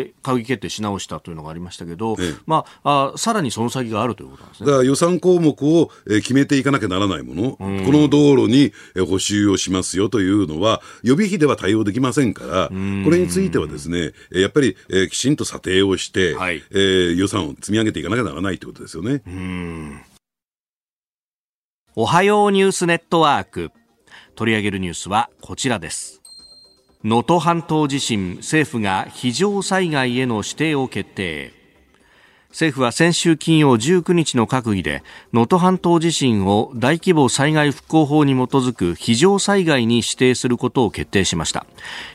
[0.00, 4.66] えー、閣議決定し直したというのがありましたけど、ええ、まあ、あさらにその先があるということなんですね。
[4.66, 8.72] だから予算項目を、えー、決めていかなきゃならないもの、この道路に
[9.06, 12.74] 補修をしますよというのは、予備費では対応できませんから、こ
[13.10, 16.81] れについてはですね、やっぱり、えー、きちんと査定をして、はい、えー、
[17.16, 19.22] 予算を積み上げていかなきゃならないということですよね。
[21.94, 23.70] おはようニュースネットワーク。
[24.34, 26.22] 取り上げるニュースはこちらです。
[27.04, 31.61] 能登半島地震、政府が非常災害への指定を決定。
[32.52, 41.64] 政府は先週金曜19日の閣議で能登半島地震を大規模災害復興法に基づく非常災害に指定することを決定しました。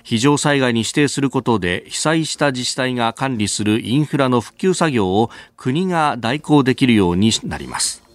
[0.04, 8.07] 非常災害に指定することで被災した自治体が管理するインフラの復旧作業を国が代行できるようになります。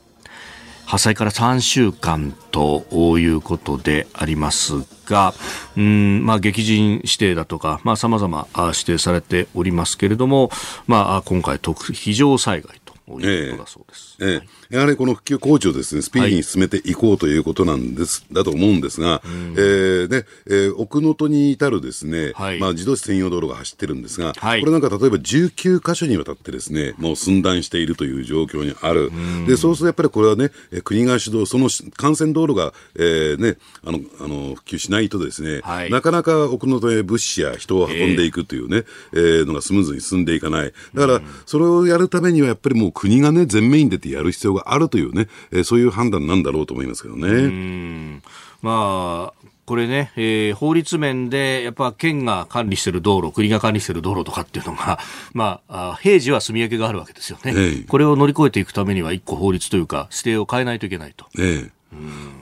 [0.84, 2.84] 発災から3週間と
[3.18, 5.34] いうことでありますが、
[5.76, 10.50] うんまあ、激甚指定だとか、まあ、様々指定されておりますけれども、
[10.86, 14.16] まあ、今回特、非常災害ということだそうです。
[14.20, 29.10] えー、えー、やはりこの復旧工事をですね、スピーディーに進めていこうということなんです、はい、だと思うんですが、うん、えー、で、えー、奥能登に至るですね、はい、まあ自動車専用道路が走ってるんですが、はい、これなんか例えば19箇所にわたってですね、もう寸断しているという状況にある。
[29.46, 30.50] で、そうするとやっぱりこれはね、
[30.84, 40.72] 国が主導、その幹線道路が、えー、ね、あの、あの、普及しないとですね、はい、なかなか奥能登へ物資や人を運んでいくというね、えー、えー、のがスムーズに進んでいかない。
[40.94, 48.20] だから、それをやるためにはやっぱりもう国がね、前面に出てやる必要があるというね、えー、そういう判断なんだろうと思いますけどね。
[48.62, 54.98] まあ、これね、えー、法律面で、やっぱ県が管理している道路、国が管理している道路とかっていうのが、
[55.34, 61.26] まあ、平時は住み分けがあるわけですよね、ええ、これを乗り越えていくためには、一個法律というか、指定を変えないといけないと。
[61.38, 61.81] ええ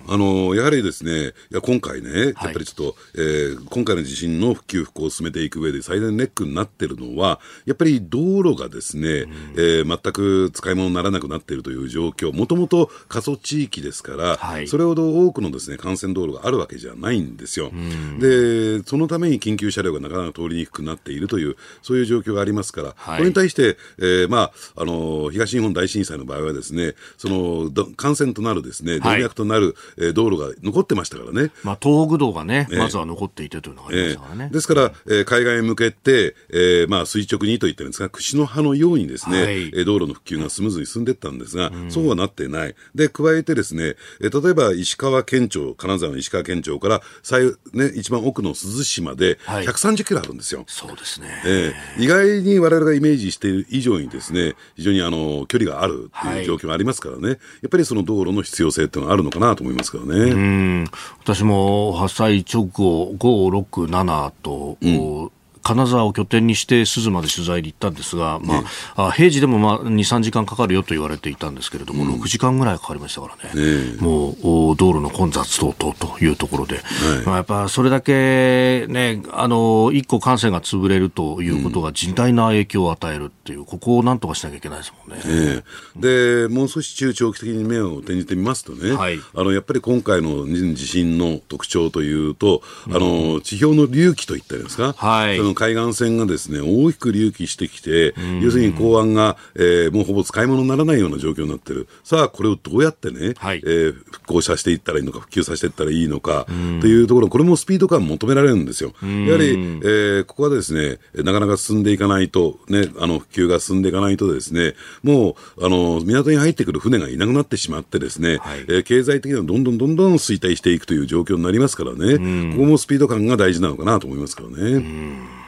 [0.09, 17.71] あのやはりですね、いや今回ね、やっぱりちょっと、はい、えー、今回の地震の復旧・復興を進めていく上で最大のネックになっているのは、やっぱり道路がですね、うん、えー、全く使い物にならなくなっているという状況、もともと過疎地域ですから、はい、それほど多くのですね幹線道路があるわけじゃないんですよ。
[17.73, 31.51] うん、で、そのために緊急車両がなかなか通りにくくなっているという、そういう状況がありますから、はい、これに対して、えーまあ、あの東日本大震災の場合はですね、その幹線となるですね、動脈となる、えー、道路が残ってましたからね。
[31.65, 34.45] まあ、東北道がね、まずは残っていてというのがありましたからね。
[34.45, 42.75] えー、ですから、えー、海岸へ向けて、えー、まあ、垂直にと言ってるんですが、串の葉のようにですね、はい、道路の復旧がスムーズに進んでいったんですが、うん、そうはなってない。
[42.95, 50.61] で、加えてですね、えー、例えば石川県庁、金沢の石川県庁から最、ね、一番奥の珠洲市まで130キロあるんですよ。
[50.61, 51.29] はい、そうですね。
[51.47, 60.19] えー、意外に我々がイメージしている以上にですね、非常にあの、距離があるっていう状況がありますからね、はい、やっぱりその道路の必要性っていうのはあるのかなと思いますけどね。
[60.31, 60.85] うん
[61.23, 65.31] 私も発災直後、5、6、7と、うん
[65.63, 68.65] 金沢を拠点にして珠洲まで取材に行ったんですが、ま
[68.97, 76.81] あ、あ平時でもまあ2、3時間かかるよと言われていたんですけれども、うん、6時間ぐらいかかりましたからね、ねもう道路の混雑等々というところで、は
[77.23, 85.57] い、まあ、やっぱそれだけね、あの、一個感染が潰れるということが甚大な影響を与えるっていう、ここをなんとかしなきゃいけないですもんね。
[85.57, 85.65] ね
[85.97, 106.47] で、もう少し中長期的に目を転じてみますとね、はい、あのやっぱり今回の地震の特徴というと、あの地表の隆起といったんですか、はい、その海岸線がですね大きく隆起してきて、要するに港湾が、えー、もうほぼ使い物にならないような状況になってる、さあ、これをどうやってね、はい、えー、復興させていったらいいのか、普及させていったらいいのか
[106.81, 108.93] というところ、これもスピード感求められるんですよ。
[109.03, 125.40] やはり、えー、ここはですね、なかなか進んでいかないと、ね、あの普及が進んでいかないとですね、もうあの港に入ってくる船がいなくなってしまってですね、はい、えー、経済的にはどんどんどんどん衰退していくという状況になりますからね、ここもスピード感が大事なのかなと思いますけどね。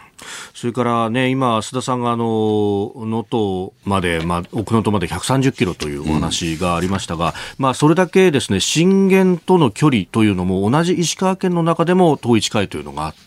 [0.55, 13.23] それからね、今、須田さんがあの、能登まで、まあ、奥能登まで130キロというお話がありましたが、うん、まあ、それだけですね、震源との距離というのも同じ石川県の中でも遠い近いというのがあって、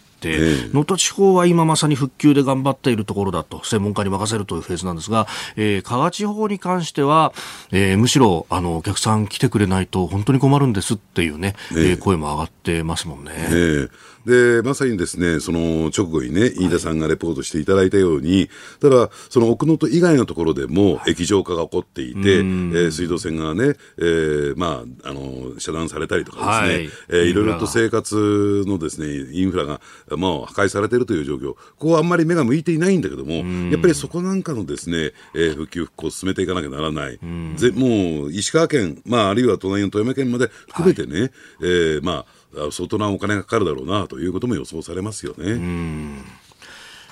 [0.73, 7.33] 能登地方は今まさに復旧で頑張っているところだと、専門家に任せるというフェーズなんですが、えー、加賀地方に関しては、
[7.71, 13.31] えー、むしろ、あの、お客さん来てくれないと本当に困るんですっていうね、えー、声も上がってますもんね。
[13.35, 13.89] えー
[14.25, 18.49] で、まさにですね、その直後にね、飯田さんがレポートしていただいたように、
[18.79, 29.81] ただ、その奥能登以外のところでも液状化が起こっていて、えー、水道線がね、えー、まあ、あの、遮断されたりとかですね、はい、えー、いろいろと生活のですね、インフラが、
[30.17, 33.33] まあ、破壊されているという状況、ここはあんまり目が向いていないんだけども、
[33.71, 37.19] やっぱりそこなんかのですね、えー、復旧復興を進めていかなきゃならない。
[37.55, 46.23] ぜもう、石川県、まあ、あるいは隣の富山県まで含めてね、はい、えー、まあ、相当なお金がかかるだろうなということも予想されますよね。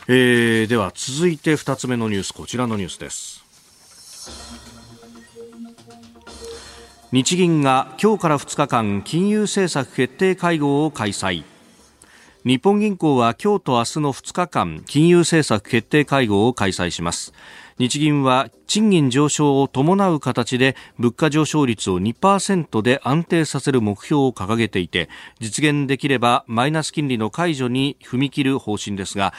[0.07, 3.43] えー、では続いて2つ目のニュースこちらのニュースです。
[7.11, 11.43] 日銀が今日から2日間金融政策決定会合を開催。
[12.45, 17.33] 日本銀行は今日と明日の2日間金融政策決定会合を開催します。
[17.79, 25.07] 日銀は賃金上昇を伴う形で物価上昇率を2%で安定させる目標を掲げていて
[25.39, 29.33] 実現できればマイナス金利の解除に踏み切る方針ですが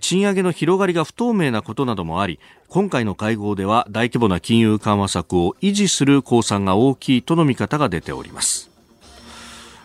[0.00, 8.70] 賃上げの広がりが不透明なことなどもあり今回の会合では大規模な金融緩和策を維持する公算が大きいとの見方が出ております、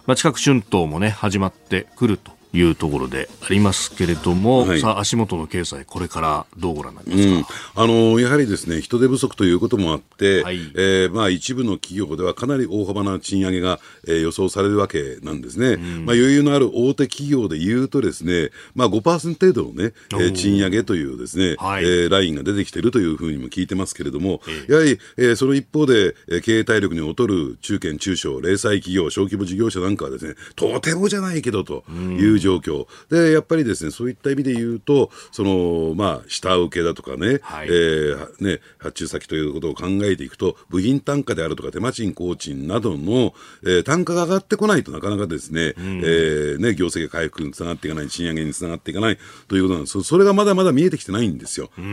[0.05, 2.40] まあ、近く春闘もね始まってくると。
[2.53, 43.33] いうところでありますけれども、はい、さあ足元の経済これからどうご覧になりますか、うん、あのやはりですね人手不足ということもあって、はい、えー、まあ、一部の企業ではかなり大幅な賃上げが、えー、予想されるわけなんですね、うん、まあ、余裕のある大手企業でいうとですね、まあ、5%程度のね、えー、賃上げというですね、はい、えー、ラインが出てきているというふうにも聞いてますけれども、えー、やはり、えー、その一方で、えー、経営体力に劣る中堅中小零細企業小規模事業者なんかはですねとてもじゃないけどという状況、でやっぱりですねそういった意味で言うとその、まあ、下請けだとかね,、はい、えー、ね発注先ということを考えていくと部品単価であるとか手間賃工賃などの、
[43.63, 49.17] えー、単価が上がってこないとなかなかですね,、うん、えー、ね業績回復につながっていかない賃上げにつながっていかない
[49.47, 50.03] ということなんです。
[50.03, 51.69] それがまだまだ見えてきてないんですよ。
[51.75, 51.85] そう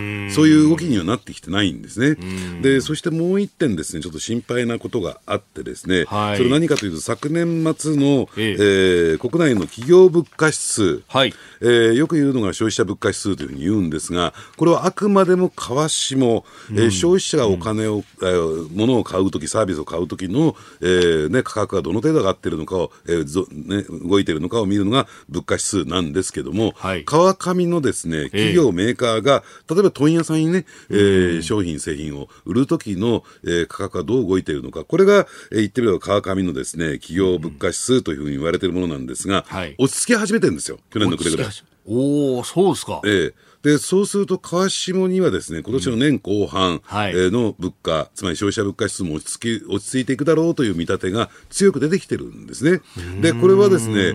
[0.49, 2.17] いう動きにはなってきてないんですね。
[2.63, 8.57] でそしてもう一点ですねちょっと心配なことがあってですね、はい、それ何かというと昨年末の、え。
[8.59, 11.35] えー、国内の企業物価指数、はい。
[11.61, 41.53] えー、よく言うのが消費者物価指数というふうに言うんですが、これはあくまでも為替えー、消費者がお金を、うん、えー、物を買うとき、サービスを買うときの、えーね、価格がどの程度上がっているのかを、えーぞね、動いているのかを見るのが物価指数なんですけども、はい、川上のですね企業、メーカーが、例えば問屋さんにね、えー、商品、製品を売るときの、えー、価格がどう動いているのか、これが、えー、言ってみれば川上のですね企業物価指数というふうに言われているものなんですが、はい、落ち着き始めてるんですよ、去年の暮れぐらい。
[41.87, 43.01] おお、そうですか。
[43.05, 46.81] ええでそうすると、川下にはですね今年の年後半、うん。
[46.85, 52.81] はい、の物価、つまり消費者物価指数も落ち着き落ち着いていくだろうという見立てが強く出てきてるんですね。
[53.21, 54.11] で、これはですね、え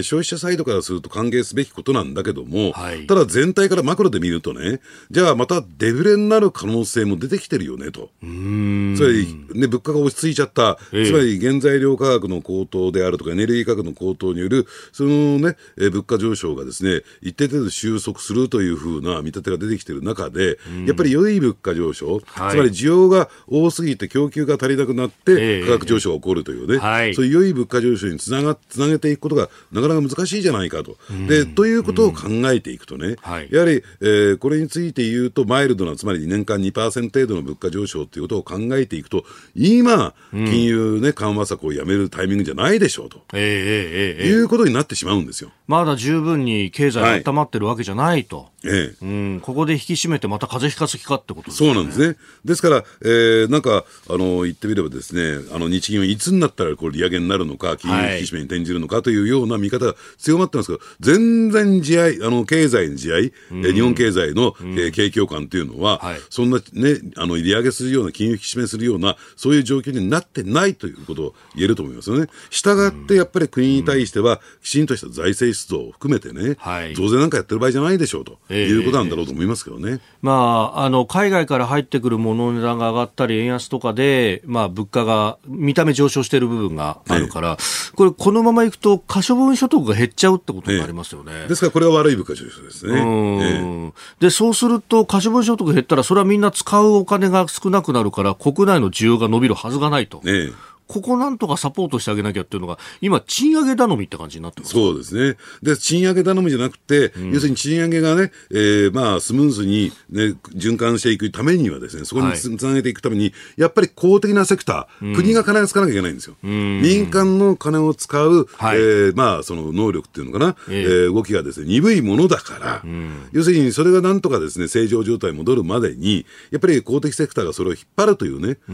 [0.00, 4.80] ー、消費者サイドからすると歓迎すべきことなんだけども、はい、ただ全体からマクロで見るとね、
[5.10, 8.10] じゃあまたデフレになる可能性も出てきてるよねと。
[8.20, 30.96] つまり、ね、物価が落ち着いちゃった、つまり原材料価格の高騰であるとか、エネルギー価格の高騰による、そのね、物価上昇がですね、一定程度収束するというふうな見立てが出てきている中で、うん、やっぱり良い物価上昇、はい、つまり需要が多すぎて供給が足りなくなって、価格上昇が起こるというね、えー、そういう良い物価上昇につながつなげていくことがなかなか難しいじゃないかと。
[31.10, 39.24] うん、でということを考えていくとね、はい、やはり、えー、これについて言うと、マイルドな、つまり年間2%程度の物価上昇ということを考えていくと、
[39.54, 45.50] 今、金融、ね、緩和策をやめるタイミングじゃないでしょうと、えーえーえー、いうことになってしまうんですよ。
[45.66, 48.48] まだ十分に経済が温まってるわけじゃないと。
[48.64, 51.72] ええ、うん、ここで引き締めてまた風邪ひかす気かってことですね。
[51.72, 52.16] そうなんですね。
[52.44, 63.16] ですから、えー、なんか、あの、言ってみればですね、あの、日銀はいつになったらこう利上げになるのか、金融引き締めに転じるのかというような見方が強まってますけど、全然地合、あの、経済の地合、
[63.52, 72.28] うん、日本経済の、うん、えー、景況感というのは、はい、そんなね、あの、利上げするような、金融引き締めするような、そういう状況になってないということを言えると思いますよね。
[72.50, 80.00] したがって、やっぱり国に対しては、きちんとした財政出動を含めてね、はい、増税なんかやってる場合じゃないでしょうということなんだろうと思いますけどね。
[80.22, 87.56] まあ、あの海外から入ってくるものの値段が上がったり、円安とかで、まあ、物価が見た目上昇している部分があるから、
[87.94, 91.46] これ、このままいくと、可処分所得が減っちゃうってことになりますよね。
[91.48, 93.92] ですから、これは悪い物価上昇ですね。
[94.20, 100.20] で、そうすると、可処分所得減ったら、それはみんな使うお金が少なくなるから、国内の需要が伸びるはずがないと。
[100.24, 100.52] ね
[100.90, 104.72] ここなんとかサポートしてあげなきゃっていうのが、今、賃上げ頼みって感じになってます。
[104.72, 105.36] そうですね。
[105.62, 116.34] で、賃上げ頼みじゃなくて、うん、要するに賃上げがね、えー、まあ、スムーズに、ね、循環していくためにはですね、そこにつ,、なげていくために、やっぱり公的なセクター、うん、国が金を使わなきゃいけないんですよ。
[116.42, 122.82] うん、民間の金を使う、はい、えー、まあ、その能力っていうのかな、えー、えー、動きがですね、鈍いものだから、
[123.30, 128.72] 要するにそれがなんとかですね、正常状態に戻るまでに、やっぱり公的セクターがそれを引っ張るというね、え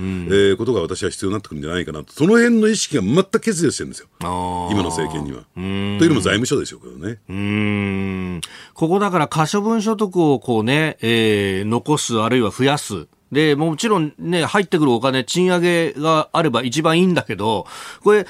[0.54, 2.05] ー、ことが私は必要になってくるんじゃないかなと。
[2.08, 5.44] その辺の意識識が全く欠如してるんですよ、今の政権には。
[5.54, 7.18] というのも財務省でしょうけどね。
[7.28, 8.40] うん
[8.74, 13.06] ここだから可処分所得をこうね、えー、残す、あるいは増やす。
[13.32, 17.66] で、もちろんね、入ってくるお金、賃上げがあれば一番いいんだけど、
[18.02, 18.26] これ、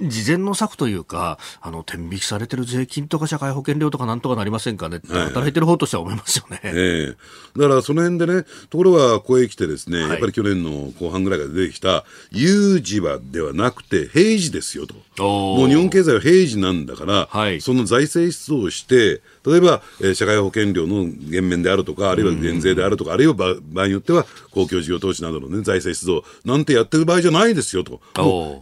[0.00, 6.60] 事前の策というか、あの、天引きされてる税金とか社会保険料とかなんとかなりませんかね、はい、働いてる方としては思いますよね。
[6.64, 14.94] ええ、だからその辺でね、ところがここへ来てですね、はい、やっぱり去年の後半ぐらいから出てきた、有事はではなくて平時ですよと。
[15.22, 28.00] もう日本経済は平時なんだから、はい、その財政出動をして、例えば、えー、社会保険料の減免であるとか、あるいは減税であるとか、あるいは場合によっては公共事業投資などの、ね、財政出動なんてやってる場合じゃないですよと。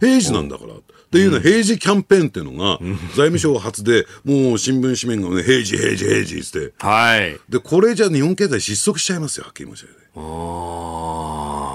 [0.01, 0.73] 平時なんだから。
[0.73, 0.77] っ
[1.13, 2.79] ていうのは平時キャンペーンっていうのが、
[3.15, 6.73] 財務省発で、もう新聞紙面がね、平時、平時、平時って。
[6.79, 7.39] はい。
[7.47, 9.99] で、これじゃ日本経済失速しちゃいますよ、はっきり申し上げて。
[10.15, 10.19] あ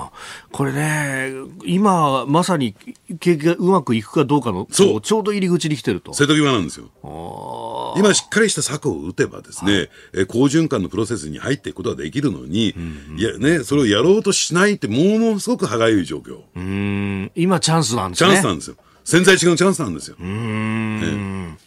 [0.06, 0.12] あ。
[0.50, 1.32] これね、
[1.64, 2.74] 今、まさに
[3.20, 6.14] 景気がうまくいくかどうかの、そうちょうど入り口に来てると。
[6.14, 6.86] 瀬戸際なんですよ。
[7.94, 16.42] あ今しっかりした策を打てばですね、はい、え好循環のプロセスに入っていくことはできるのに、うんうん、いやね、それをやろうとしないってものすごく歯がゆい状況。
[16.54, 18.30] うん、今チャンスなんですね。
[18.30, 18.76] チャンスなんですよ。
[19.04, 20.16] 潜在的なチャンスなんですよ。
[20.20, 21.58] うん、ね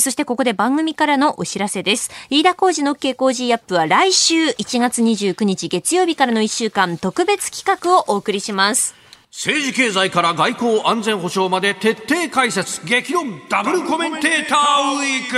[0.00, 2.10] そしてここで番組からのお知らせです。
[2.28, 9.05] 飯田浩二の OK 工事アップは来週1月29日月曜日からの1週間特別企画をお送りします。
[9.36, 12.82] 政治経済から外交安全保障まで徹底解説。
[12.86, 15.36] 激論ダブルコメンテーターウィーク。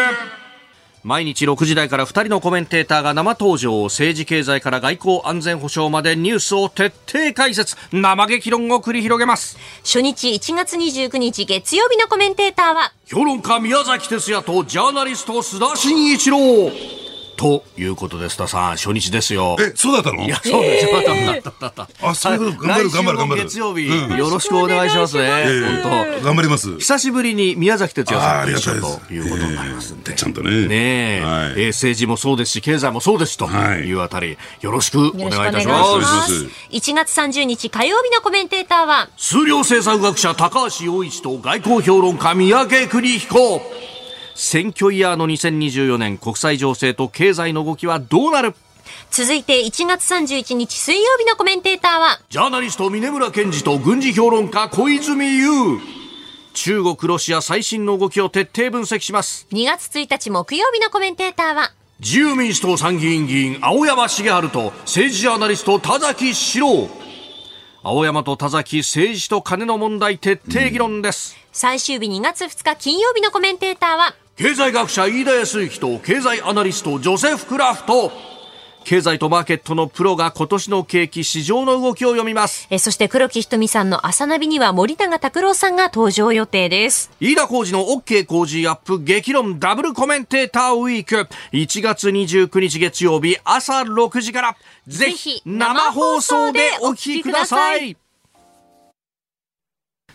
[1.03, 3.83] 毎日6時台から2人のコメンテーターが生登場。
[3.83, 7.77] 政治経済から外交安全保障までニュースを徹底解説。
[7.91, 9.59] 生激論を繰り広げます。
[9.83, 16.39] 初日1月29日月曜日のコメンテーターは評論家宮崎哲也とジャーナリスト須田慎一郎
[17.39, 19.57] ということです、田さん、初日ですよ。
[19.61, 20.25] え、そうだったの？
[20.25, 20.91] いや、そうですよ。
[22.03, 23.45] あ、そういうこと、頑張る、頑張る、頑張る。
[23.45, 25.45] 月曜日、よろしくお願いしますね。
[25.83, 26.25] 本当。
[26.25, 26.77] 頑張ります。
[26.79, 30.15] 久しぶりに宮崎哲也さんと一緒ということになりますんで。
[30.15, 30.67] ちゃんとね。
[30.67, 31.23] ね
[31.57, 35.85] え、え政治もそうですし、経済もそうですというあたり、よろしくお願いいたしま
[36.27, 36.33] す。
[36.73, 43.63] 1月30日火曜日のコメンテーターは、数量政策学者高橋洋一と外交評論家三宅邦彦。
[44.41, 48.55] 選挙イヤーの2024年国際情勢と経済の動きはどうなる？
[49.11, 55.81] 続いて1月31日水曜日のコメンテーターはジャーナリスト峰村健二と軍事評論家小泉悠。
[56.55, 59.49] 中国ロシア最新の動きを徹底分析します。
[59.51, 66.89] 2月1日木曜日のコメンテーターは自由民主党参議院議員青山茂春と政治ジャーナリスト田崎史郎。
[67.83, 78.13] 青山と田崎政治と金の問題徹底議論です、うん、最終日2月2日金曜日のコメンテーターは経済学者飯田康之と経済アナリストジョセフ・クラフト。
[78.85, 82.69] 経済とマーケットのプロが今年の景気市場の動きを読みます。
[82.71, 87.11] えそして黒木瞳さんの朝ナビには森永卓郎さんが登場予定です。
[87.19, 89.59] 飯田浩二の OK 工事アップ激論。
[89.59, 91.29] ダブルコメンテーターウィーク。
[91.53, 94.57] 1月29日月曜日朝6時から。
[94.87, 97.97] ぜひ生放送でお聞きください。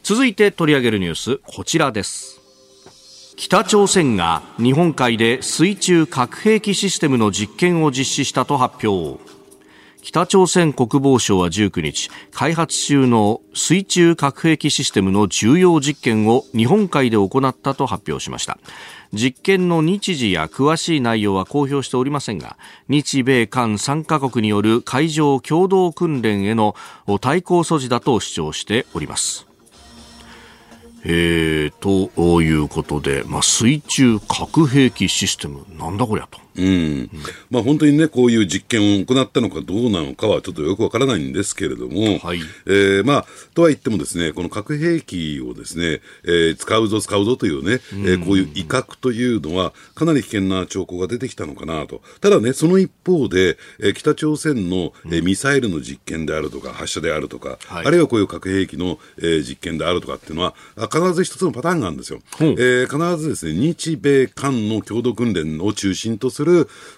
[0.01, 2.42] 続いて取り上げるニュースこちらです
[3.35, 9.19] 北朝鮮が日本海で水中核兵器システムの実験を実施したと発表。
[10.01, 18.59] 北朝鮮国防省は19日開発中の水中核兵器システムの重要実験を日本海で行ったと発表しました。
[19.13, 22.57] 実験の日時や詳しい内容は公表しておりませんが
[22.89, 26.75] 日米韓3カ国による海上共同訓練への
[27.21, 29.52] 対抗措置だと主張しております。
[31.05, 36.42] えー、ということで、まあ、水中核兵器システム、なんだこりゃと。
[36.55, 37.09] うん、
[37.49, 52.01] まあ、本当にね、こういう実験を行ったのかどうなのかはちょっとよくわからないんですけれども、はい、えー、まあ、とは言ってもですね、この核兵器をですね、えー、使うぞ使うぞというね、うん、えー、こういう威嚇というのは、かなり危険な兆候が出てきたのかなと。
[52.21, 60.53] ただね、その一方で、えー、北朝鮮の、えー、ミサイルの実験であるとか、発射であるとか、はい、あるいはこういう核兵器の、えー、実験であるとかっていうのは、
[60.91, 62.19] 必ず一つのパターンがあるんですよ。
[62.39, 62.43] う。
[62.43, 66.42] ん、えー、必ずですね、日米韓の共同訓練を中心とする、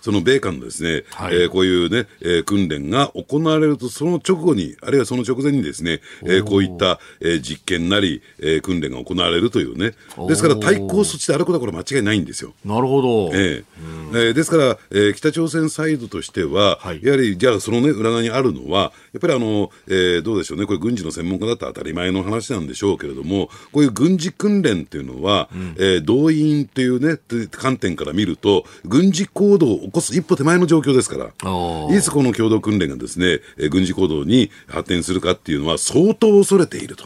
[0.02, 9.94] その米韓のですね、はい、えー、こういうね、えー、訓練が行われると、その直後に、あるいはその直前にですね、えー、こういった、えー、実験なり、えー、訓練が行われるというね、
[10.28, 12.54] ですから対抗措置であることはこれ間違いないんですよ。
[12.64, 13.32] なるほど。
[13.34, 13.64] えー、
[14.12, 27.20] えー、ですから、えー、北朝鮮サイドとしては、はい、やはり、じゃあそのね、裏側にあるのは、やっぱりあの、えー、どうでしょうね、これ軍事の専門家だったら当たり前の話なんでしょうけれども、こういう軍事訓練っていうのは、うん、えー、動員っていうね、
[27.52, 37.06] 観点から見ると、軍事行動を起こす一歩手前の状況ですから、いつこの共同訓練がですね、えー、軍事行動に発展するかっていうのは相当恐れていると。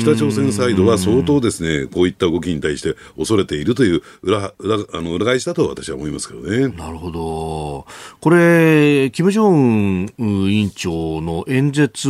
[0.00, 6.68] 北朝鮮サイドは相当ですね、こういった動きに対して恐れているという裏、裏、あの、裏返しだと私は思いますけどね。
[6.68, 7.86] なるほど。
[8.20, 12.08] これ、金正恩委員長の演説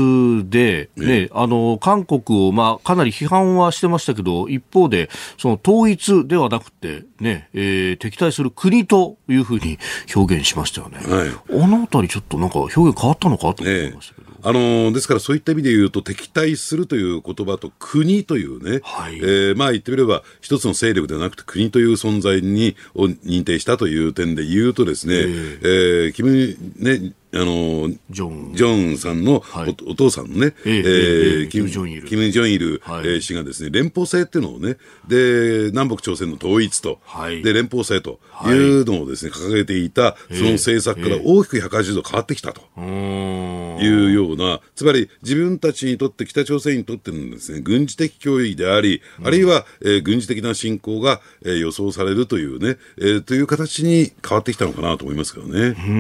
[0.49, 9.79] で、ね、あの、韓国を、まあ、かなり批判はしてましたけど、一方で、その統一ではなくて、ね、えー、敵対する国というふうに
[10.15, 10.99] 表現しましたよね。
[10.99, 14.33] はい、あのあたりちょっとなんか表現変わったのかと思いましたけど。
[14.45, 28.55] あのですからそういった意味で言うと、敵対するという言葉と国というね、はい、えー、まあ言ってみれば、一つの勢力ではなくて国という存在にを認定したという点で言うとですね、えー、えー、キム、ね、あのジョン。
[28.55, 29.77] ジョンさんのお,、はい。
[29.87, 32.07] お父さんのね、えええええキム・ジョンイル。
[32.07, 33.07] キムジョンイル、はい。
[33.07, 34.77] えー氏がですね、連邦制っていうのをね、
[35.09, 37.43] で、南北朝鮮の統一と、はい。
[37.43, 42.61] で、連邦制というのをですね、掲げていた、その政策から大きく180度変わってきたと。
[42.79, 55.59] いうような、つまり自分たちにとって、北朝鮮にとってのですね、軍事的脅威であり、あるいは、えー軍事的な侵攻が、えー予想されるというね、えーという形に変わってきたのかなと思いますけどね。
[55.61, 55.91] うー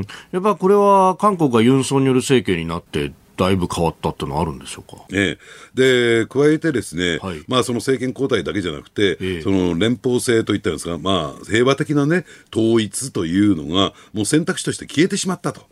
[0.00, 5.04] んやっぱこれは韓国がユン・ソンニョル政権になってだいぶ変わったっていうのはあるんでしょうか？
[5.12, 5.38] え
[5.76, 6.22] え。
[6.22, 7.42] で、加えてですね、はい。
[7.48, 9.42] まあその政権交代だけじゃなくて、ええ。
[9.42, 12.24] その連邦制といったんですが、まあ平和的なね、
[12.54, 15.62] 統一というのが、もう選択肢として消えてしまったと。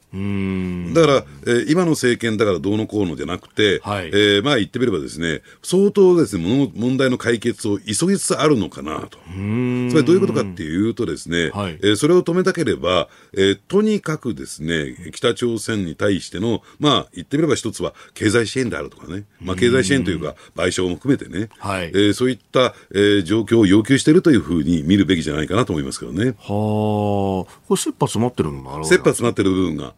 [0.95, 4.07] だから、えー今の政権だからどうのこうのじゃなくて、はい。
[4.09, 9.19] えーまあ言ってみればですね、相当ですね、問題の解決を急ぎつつあるのかなと。
[9.19, 11.79] つまりどういうことかっていうとですね、はい。
[11.83, 21.87] えーそれを止めたければ、えーとにかくですね、北朝鮮に対しての、まあ言ってみれば一つは経済支援であるとかね、まあ経済支援というか賠償も含めてね、はい。
[21.89, 26.35] えーそういった、えー状況を要求しているというふうに見るべきじゃないかなと思いますけどね。
[26.39, 27.47] はあ。
[27.47, 29.93] これ切羽詰まってるのもある切羽詰まってる部分が、や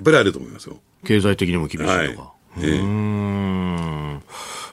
[0.00, 0.78] っぱりあると思いますよ。
[1.06, 2.14] 経済的にも厳しいとか、はい。
[2.58, 4.22] えーうーん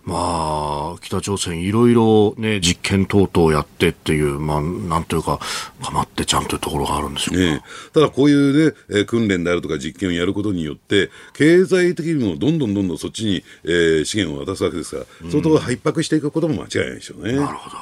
[0.06, 5.40] まあ、北朝鮮いろいろね、実験等々やってっていう、まあ、なんというか、
[5.82, 7.42] かまってちゃんというところがあるんでしょうか。
[7.44, 7.62] ええ
[7.92, 17.34] ただこういうね、えー訓練であるとか実験をやることによって、経済的にもどんどんどんどんそっちに、えー資源を渡すわけですから、相当逼迫していくことも間違いないでしょうね。
[17.34, 17.78] なるほど。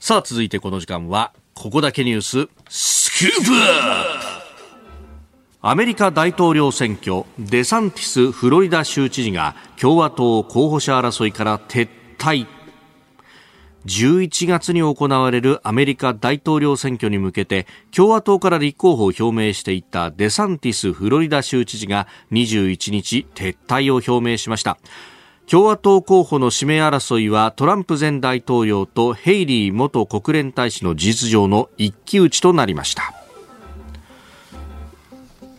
[0.00, 4.33] さあ、続いてこの時間は、ここだけニュース、スクープ
[5.66, 11.88] アメリカ大統領選挙、デサンティスフロリダ州知事が共和党候補者争いから撤
[12.18, 12.46] 退。
[13.86, 24.78] 11月に行われるアメリカ大統領選挙に向けて共和党から立候補を表明していたデサンティスフロリダ州知事が21日撤退を表明しました
[25.50, 33.23] 共和党候補の指名争いはトランプ前大統領とヘイリー元国連大使の事実上の一騎打ちとなりました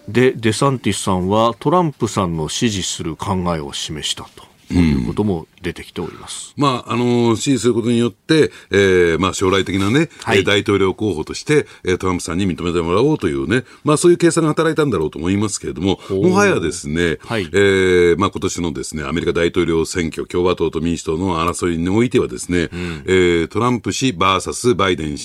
[0.07, 4.27] でデサンティスさんはトランプさんの支持する考えを示した
[4.69, 10.39] ということも出てきております、まあ、あの支持することによって、えーまあ、将来的なね、はい。
[10.39, 17.49] えー大統領候補として、えートランプさんに認めてもらおうというね、まあ、そういう計算が働いたんだろうと思いますけれども、もはやですね、はい。
[17.51, 22.69] えーまあ、今年のですね、アメリカ大統領選挙、共和党と民主党の争いにおいてはですね、
[23.05, 25.17] えートランプ氏 VS バイデン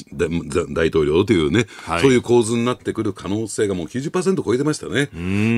[0.73, 2.01] 大統領というね、はい。
[2.01, 5.11] そういう構図になってくる可能性がもう90%超えてましたね。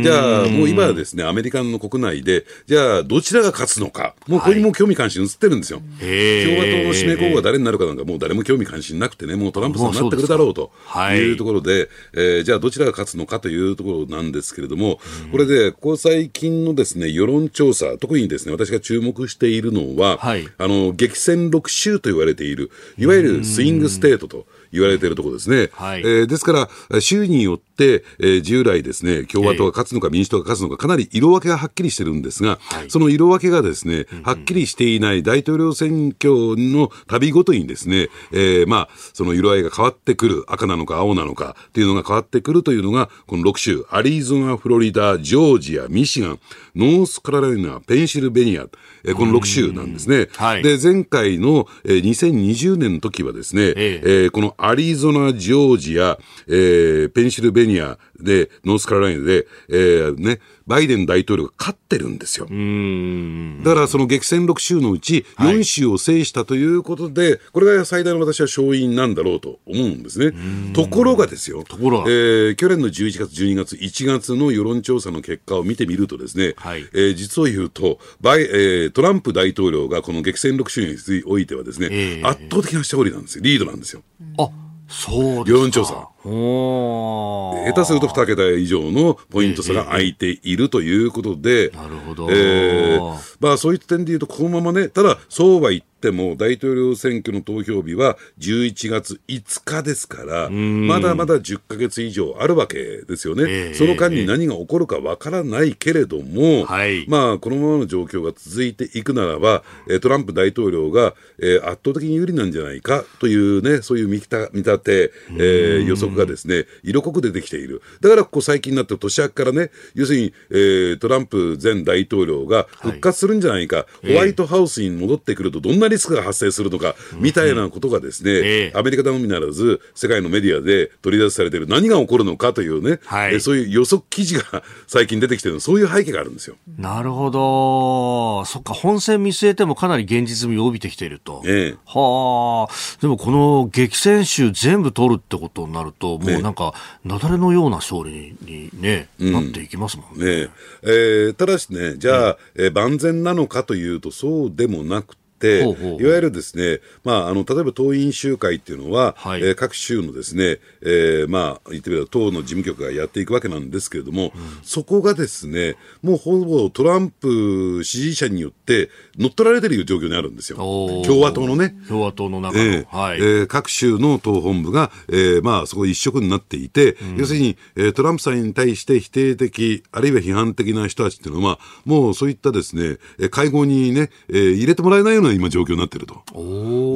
[0.03, 5.79] じゃあ、もう今はですね、アメリカの国内で、じゃあ、どちらが勝つのか、もうこれに興味関心移ってるんですよ。
[5.79, 11.19] 共和党の指名候補が誰になるかなんか、もう誰も興味関心なくてね、もうトランプさんになってくるだろうとはい。
[11.19, 15.01] いうところで、えーじゃあどちらが勝つのかというところなんですけれども、
[15.31, 20.49] これで、ここ最近のですね、世論調査、特にですね、私が注目しているのは、はい。
[20.59, 25.71] あの、激戦6州と言われている、いわゆるスイングステートと言われているところですね。
[25.73, 26.01] はい。
[26.01, 27.72] えーですから、州によって、
[28.19, 32.59] えー従来ですね、共和党が勝つのか民主党が勝つのか、かなり色分けがはっきりしてるんですが、
[32.89, 46.39] その色分けがですね、はっきりしていない大統領選挙のたびごとにですね、えーまあ、その色合いが変わってくる、赤なのか青なのかっていうのが変わってくるというのが、この6州、アリゾナ、フロリダ、ジョージア、ミシガン、
[46.77, 48.67] ノースカロライナ、ペンシルベニア、
[49.05, 50.29] えーこの6州なんですね。
[50.37, 50.63] はい。
[50.63, 54.01] で、前回の、えー2020年の時はですね、ええ。
[54.25, 56.19] えーこのアリゾナ、ジョージア、
[56.49, 57.72] えーペンシルベニア
[58.21, 62.47] で、ノースカロライナで、えーね、バイデン大統領が勝ってるんですよ。
[62.47, 70.33] だからその激戦6州のうち4州を制したということで、これが最大の私は勝因なんだろうと思うんですね。
[70.73, 72.05] ところがですよ、ところが。
[72.09, 76.87] えー去年の11月、12月、1月の世論調査の結果を見てみるとですね、はい。
[76.93, 82.23] えー実を言うとバイ、えートランプ大統領がこの激戦6州においてはですね、ええ。
[82.25, 83.45] 圧倒的な勝利なんですよ。
[83.45, 84.03] リードなんですよ。
[84.39, 84.49] あ
[84.89, 85.51] そうですか。
[85.51, 92.29] 世論調査下手すると2桁以上のポイント差が空いているということで、なるほど。
[92.31, 103.45] えーまあ、そういった点で言うと、このままね、ただ、そうは言っても、大統領選挙の投票日は11月5日ですから、まだまだ10ヶ月以上あるわけですよね。
[103.49, 107.05] ええその間に何が起こるかわからないけれども、はい。
[107.09, 117.83] まあ、このままの状況が続いていくならば、えートランプ大統領が、えー圧倒的に有利なんじゃないかというね、そういう見た見立て、えー予測格がですね、色濃く出てきている。
[118.01, 136.57] だからここ最近になって年明けからね、要するに、えー、トランプ前大統領が復活するんじゃないか、はい、ホワイトハウスに戻ってくるとどんなリスクが発生するのか、みたいなことがですね、えー、アメリカのみならず、世界のメディアで取り出されている何が起こるのかというね、はい、えー、そういう予測記事が 最近出てきてるそういう背景があるんですよ。
[136.79, 138.45] なるほど。
[138.47, 141.43] そっか、本戦見据えてもかなり現実味を帯びてきていると。
[141.45, 143.01] ええ、はあ。
[143.01, 146.75] でもこの激戦州全部取るってことになると、もうなんか、
[147.05, 150.25] 雪崩のような勝利にね、うん、なっていきますもんね。
[150.25, 150.49] ね
[150.83, 150.89] え。
[151.31, 155.17] ー、ただしね、じゃあ、えー、万全なのかというと、そうでもなく、
[155.49, 164.31] いわゆるですね、まあ、あの例えば党員集会っていうのは、はい、えー、各州のですね、えー、まあ、言ってみれば党の事務局がやっていくわけなんですけれども、うん、
[164.63, 170.59] そこがですね、もうほぼトランプ支持者によって乗っ取られてる状況にあるんですよ。
[170.59, 171.75] 共和党のね。
[171.89, 172.65] 共和党の中の。
[172.65, 182.99] えー、はい、えー、各州の党本部が、えー、まあ、そこ一色になっていて、うん、要するに、えー、トランプさんに対して否定的、あるいは批判的な人たちっていうのは、もうそういったですね、
[183.31, 186.23] 会合にね、えー、入れてもらえないような今状況になってると。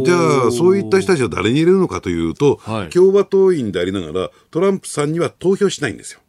[0.04, 6.20] じゃあ、そういった人たちは誰に入れるのかというと、はい、共和党員でありながら、トランプさんには投票しないんですよ。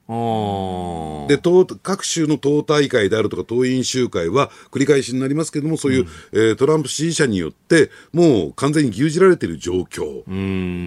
[1.28, 10.24] で党各州の党大会であるとか党員集会は繰り返しになりますけれども、そういう、うん、えー、トランプ支持者によって、もう完全に牛耳られている状況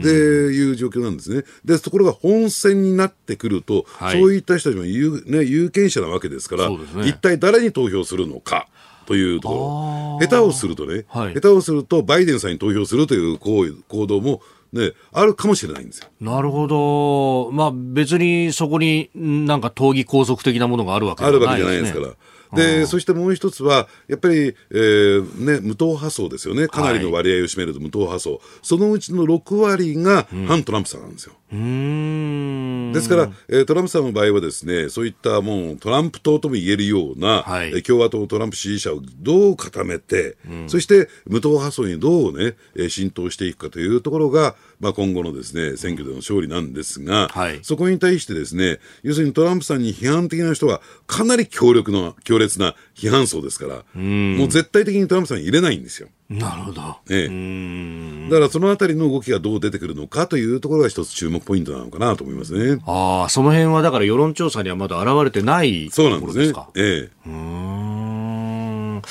[0.03, 1.45] でいう状況なんですね。
[1.67, 8.69] でところが本選になってくると、はい、そういった人たちも有,、ね、有権者なわけですから、ね、一体誰に投票するのか。
[9.11, 14.41] というところ、下手をするとね、はい、下手をすると、バイデンさんに投票するという行動も、
[14.73, 16.07] ね、あるかもしれないんですよ。
[16.21, 17.51] なるほど。
[17.51, 22.17] まあ別にそこになんか闘技拘束的なものがあるわけじゃないです、ね、あるわけじゃないです
[22.55, 22.57] から。
[22.57, 26.69] で、そしてもう一つは、やっぱり、えー、ね、無党派層ですよね。
[26.69, 28.31] かなりの割合を占めると無党派層。
[28.35, 31.33] はい、そのうちの6割が反トランプさんなんですよ。
[31.53, 56.09] うん、ですから、えー、トランプさんの場合はですね、そういったもうトランプ党とも言えるような、はい、共和党トランプ支持者をどう固めて、うん、そして無党派層にどうね、えー、浸透していくかというところが、まあ、今後のですね、選挙での勝利なんですが、はい、そこに対してですね、要するにトランプさんに批判的な人はかなり強力な、強烈な批判層ですから、うもう絶対的にトランプさん入れないんですよ。
[56.31, 56.97] なるほど。
[57.11, 58.31] ええ。
[58.31, 62.81] だからそのあたりの動きがどう出てくるのかというところが一つ注目ポイントなのかなと思いますね。
[62.87, 66.55] ああ、その辺はだから世論調査にはまだ現れてないそうなんですね。
[66.77, 67.11] ええ。
[67.27, 69.03] うん。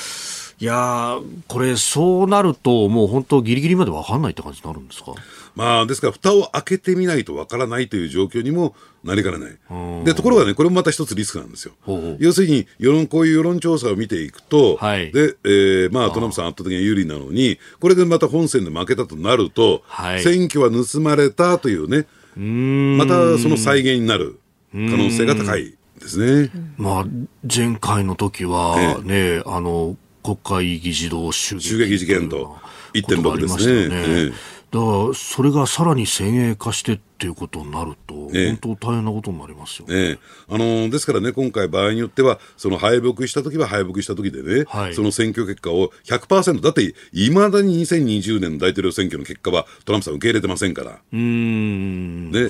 [0.60, 5.14] いやこれ、そうなると、もう本当、ぎりぎりまで分かんないって感じになるんですか？
[5.56, 10.04] まあ、ですから、蓋を開けてみないと分からないという状況にもなりかねない。
[10.04, 11.72] で、ところがね、これもまた一つリスクなんですよ。
[12.18, 22.06] 要するに、世論、こういう世論調査を見ていくと、はい、で、えー、まあ、トランプさん圧倒的に有利なのに、これでまた本選で負けたとなると、はい、選挙は盗まれたというね、
[22.98, 24.38] またその再現になる
[24.72, 26.50] 可能性が高いですね。
[26.76, 27.06] まあ、
[27.50, 32.56] 前回の時はね、ねあの、国会議事堂襲撃事件と
[32.94, 34.32] 1.6ですね。
[34.72, 40.18] ねだからそれがさらに先鋭化してっていうことになると、本当大変なことになりますよね。
[40.48, 50.98] あのですからね、今回、場合によっては、その敗北したときは敗北したときでね、はい、その選挙結果を100%、だって、いまだに2020年の大統領選挙の結果は、トランプさん受け入れてませんから。
[51.12, 52.30] うん。
[52.30, 52.44] ね、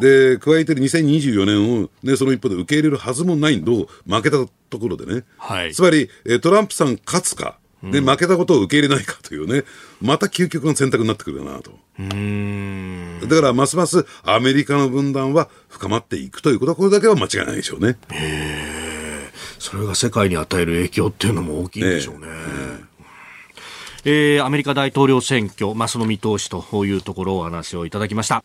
[0.00, 4.38] で、加えて2024年を、ね、その一方で受け入れるはずもないのを負けた
[4.70, 6.08] ところでね、はい、つまり、
[6.40, 7.58] トランプさん勝つか、
[7.90, 9.64] で、負けたことを受け入れないかというね、
[10.00, 11.72] また究極の選択になってくるかなと。
[13.26, 17.96] だから、ますますアメリカの分断は深まっていくということは、これだけは間違いないでしょうね。
[18.12, 22.26] へそれが世界に与える影響っていうのも大きいんでしょうね。
[22.26, 22.34] ね
[24.06, 28.44] えー、アメリカ大統領選挙、まあ、その見通しというところをお話をいただきました。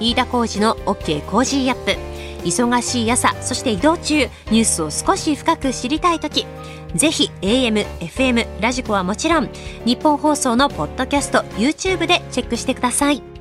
[0.00, 2.16] 飯田浩二の OK コージーアップ。
[2.46, 6.46] 忙しい朝そして移動中ニュースを少し深く知りたい時。
[6.94, 9.48] ぜひ AM、FM、ラジコはもちろん
[9.84, 13.35] ニッポン放送のポッドキャスト YouTube でチェックしてください。